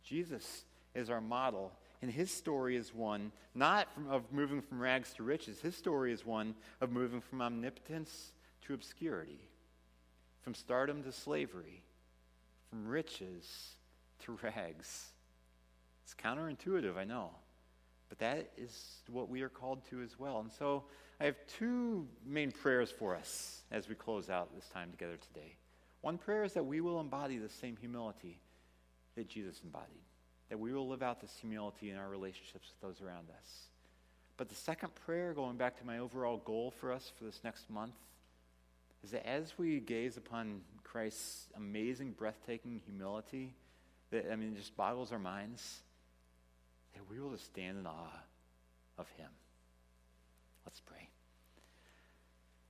Jesus 0.03 0.65
is 0.93 1.09
our 1.09 1.21
model, 1.21 1.71
and 2.01 2.11
his 2.11 2.31
story 2.31 2.75
is 2.75 2.93
one 2.93 3.31
not 3.55 3.91
from, 3.93 4.09
of 4.09 4.31
moving 4.31 4.61
from 4.61 4.79
rags 4.79 5.13
to 5.13 5.23
riches. 5.23 5.61
His 5.61 5.75
story 5.75 6.11
is 6.11 6.25
one 6.25 6.55
of 6.81 6.91
moving 6.91 7.21
from 7.21 7.41
omnipotence 7.41 8.31
to 8.63 8.73
obscurity, 8.73 9.39
from 10.41 10.53
stardom 10.53 11.03
to 11.03 11.11
slavery, 11.11 11.83
from 12.69 12.87
riches 12.87 13.75
to 14.23 14.37
rags. 14.41 15.11
It's 16.03 16.13
counterintuitive, 16.15 16.97
I 16.97 17.03
know. 17.03 17.31
But 18.13 18.19
that 18.19 18.51
is 18.59 19.01
what 19.09 19.27
we 19.27 19.41
are 19.41 19.49
called 19.49 19.79
to 19.89 20.03
as 20.03 20.19
well. 20.19 20.39
And 20.41 20.51
so 20.51 20.83
I 21.19 21.25
have 21.25 21.35
two 21.57 22.07
main 22.23 22.51
prayers 22.51 22.91
for 22.91 23.15
us 23.15 23.63
as 23.71 23.89
we 23.89 23.95
close 23.95 24.29
out 24.29 24.53
this 24.53 24.67
time 24.67 24.91
together 24.91 25.17
today. 25.17 25.55
One 26.01 26.19
prayer 26.19 26.43
is 26.43 26.53
that 26.53 26.63
we 26.63 26.79
will 26.79 26.99
embody 26.99 27.39
the 27.39 27.49
same 27.49 27.75
humility 27.75 28.39
that 29.15 29.27
Jesus 29.27 29.61
embodied, 29.63 30.03
that 30.49 30.59
we 30.59 30.73
will 30.73 30.87
live 30.87 31.01
out 31.01 31.21
this 31.21 31.35
humility 31.41 31.89
in 31.89 31.97
our 31.97 32.07
relationships 32.07 32.69
with 32.69 32.81
those 32.81 33.03
around 33.03 33.29
us. 33.31 33.69
But 34.37 34.47
the 34.47 34.53
second 34.53 34.93
prayer, 34.93 35.33
going 35.33 35.57
back 35.57 35.79
to 35.79 35.83
my 35.83 35.97
overall 35.97 36.37
goal 36.37 36.69
for 36.69 36.91
us 36.91 37.11
for 37.17 37.23
this 37.23 37.39
next 37.43 37.67
month, 37.67 37.95
is 39.03 39.09
that 39.09 39.27
as 39.27 39.57
we 39.57 39.79
gaze 39.79 40.17
upon 40.17 40.61
Christ's 40.83 41.47
amazing, 41.57 42.11
breathtaking 42.11 42.79
humility, 42.85 43.55
that, 44.11 44.31
I 44.31 44.35
mean, 44.35 44.55
just 44.55 44.77
boggles 44.77 45.11
our 45.11 45.17
minds, 45.17 45.81
that 46.93 47.09
we 47.09 47.19
will 47.19 47.31
just 47.31 47.45
stand 47.45 47.77
in 47.77 47.85
awe 47.85 48.21
of 48.97 49.09
him. 49.11 49.29
Let's 50.65 50.79
pray. 50.79 51.09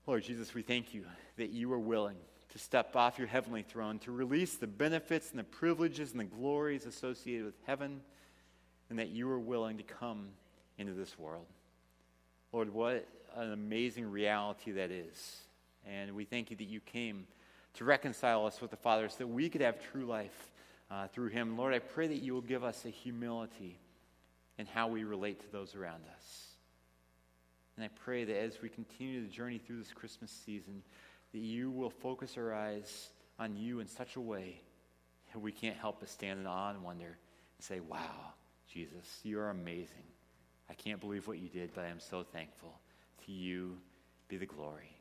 Lord 0.05 0.23
Jesus, 0.23 0.53
we 0.53 0.61
thank 0.61 0.93
you 0.93 1.05
that 1.37 1.49
you 1.49 1.71
are 1.73 1.79
willing 1.79 2.17
to 2.49 2.59
step 2.59 2.95
off 2.95 3.17
your 3.17 3.27
heavenly 3.27 3.63
throne, 3.63 3.99
to 3.99 4.11
release 4.11 4.55
the 4.55 4.67
benefits 4.67 5.31
and 5.31 5.39
the 5.39 5.43
privileges 5.43 6.11
and 6.11 6.19
the 6.19 6.25
glories 6.25 6.85
associated 6.85 7.45
with 7.45 7.55
heaven, 7.65 8.01
and 8.89 8.99
that 8.99 9.09
you 9.09 9.29
are 9.29 9.39
willing 9.39 9.77
to 9.77 9.83
come 9.83 10.27
into 10.77 10.93
this 10.93 11.17
world. 11.17 11.45
Lord, 12.51 12.71
what 12.73 13.07
an 13.35 13.51
amazing 13.53 14.09
reality 14.09 14.71
that 14.73 14.91
is. 14.91 15.41
And 15.87 16.11
we 16.15 16.25
thank 16.25 16.51
you 16.51 16.57
that 16.57 16.63
you 16.65 16.79
came 16.79 17.25
to 17.75 17.85
reconcile 17.85 18.45
us 18.45 18.61
with 18.61 18.71
the 18.71 18.77
Father 18.77 19.09
so 19.09 19.17
that 19.19 19.27
we 19.27 19.49
could 19.49 19.61
have 19.61 19.79
true 19.91 20.05
life 20.05 20.51
uh, 20.91 21.07
through 21.07 21.29
him. 21.29 21.57
Lord, 21.57 21.73
I 21.73 21.79
pray 21.79 22.07
that 22.07 22.21
you 22.21 22.33
will 22.33 22.41
give 22.41 22.63
us 22.63 22.85
a 22.85 22.89
humility 22.89 23.79
in 24.57 24.65
how 24.65 24.87
we 24.87 25.03
relate 25.03 25.39
to 25.41 25.51
those 25.51 25.75
around 25.75 26.03
us. 26.15 26.47
And 27.75 27.83
I 27.83 27.89
pray 28.03 28.23
that 28.23 28.37
as 28.37 28.61
we 28.61 28.69
continue 28.69 29.21
the 29.21 29.27
journey 29.27 29.57
through 29.57 29.79
this 29.79 29.91
Christmas 29.93 30.31
season, 30.45 30.83
that 31.31 31.39
you 31.39 31.71
will 31.71 31.89
focus 31.89 32.35
our 32.37 32.53
eyes 32.53 33.09
on 33.39 33.57
you 33.57 33.79
in 33.79 33.87
such 33.87 34.15
a 34.15 34.21
way 34.21 34.61
that 35.31 35.39
we 35.39 35.51
can't 35.51 35.75
help 35.75 35.99
but 35.99 36.09
stand 36.09 36.39
in 36.39 36.45
awe 36.45 36.69
and 36.69 36.83
wonder 36.83 37.05
and 37.07 37.17
say, 37.59 37.79
Wow, 37.79 38.33
Jesus, 38.71 39.19
you 39.23 39.39
are 39.39 39.49
amazing. 39.49 40.05
I 40.69 40.73
can't 40.75 40.99
believe 40.99 41.27
what 41.27 41.39
you 41.39 41.49
did, 41.49 41.71
but 41.73 41.83
I 41.83 41.87
am 41.87 41.99
so 41.99 42.23
thankful. 42.23 42.79
To 43.25 43.31
you 43.31 43.77
be 44.27 44.37
the 44.37 44.45
glory. 44.45 44.95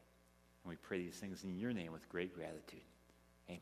And 0.65 0.71
we 0.71 0.77
pray 0.77 0.99
these 0.99 1.17
things 1.17 1.45
in 1.45 1.59
your 1.59 1.73
name 1.73 1.93
with 1.93 2.09
great 2.09 2.35
gratitude. 2.35 2.81
Amen. 3.51 3.61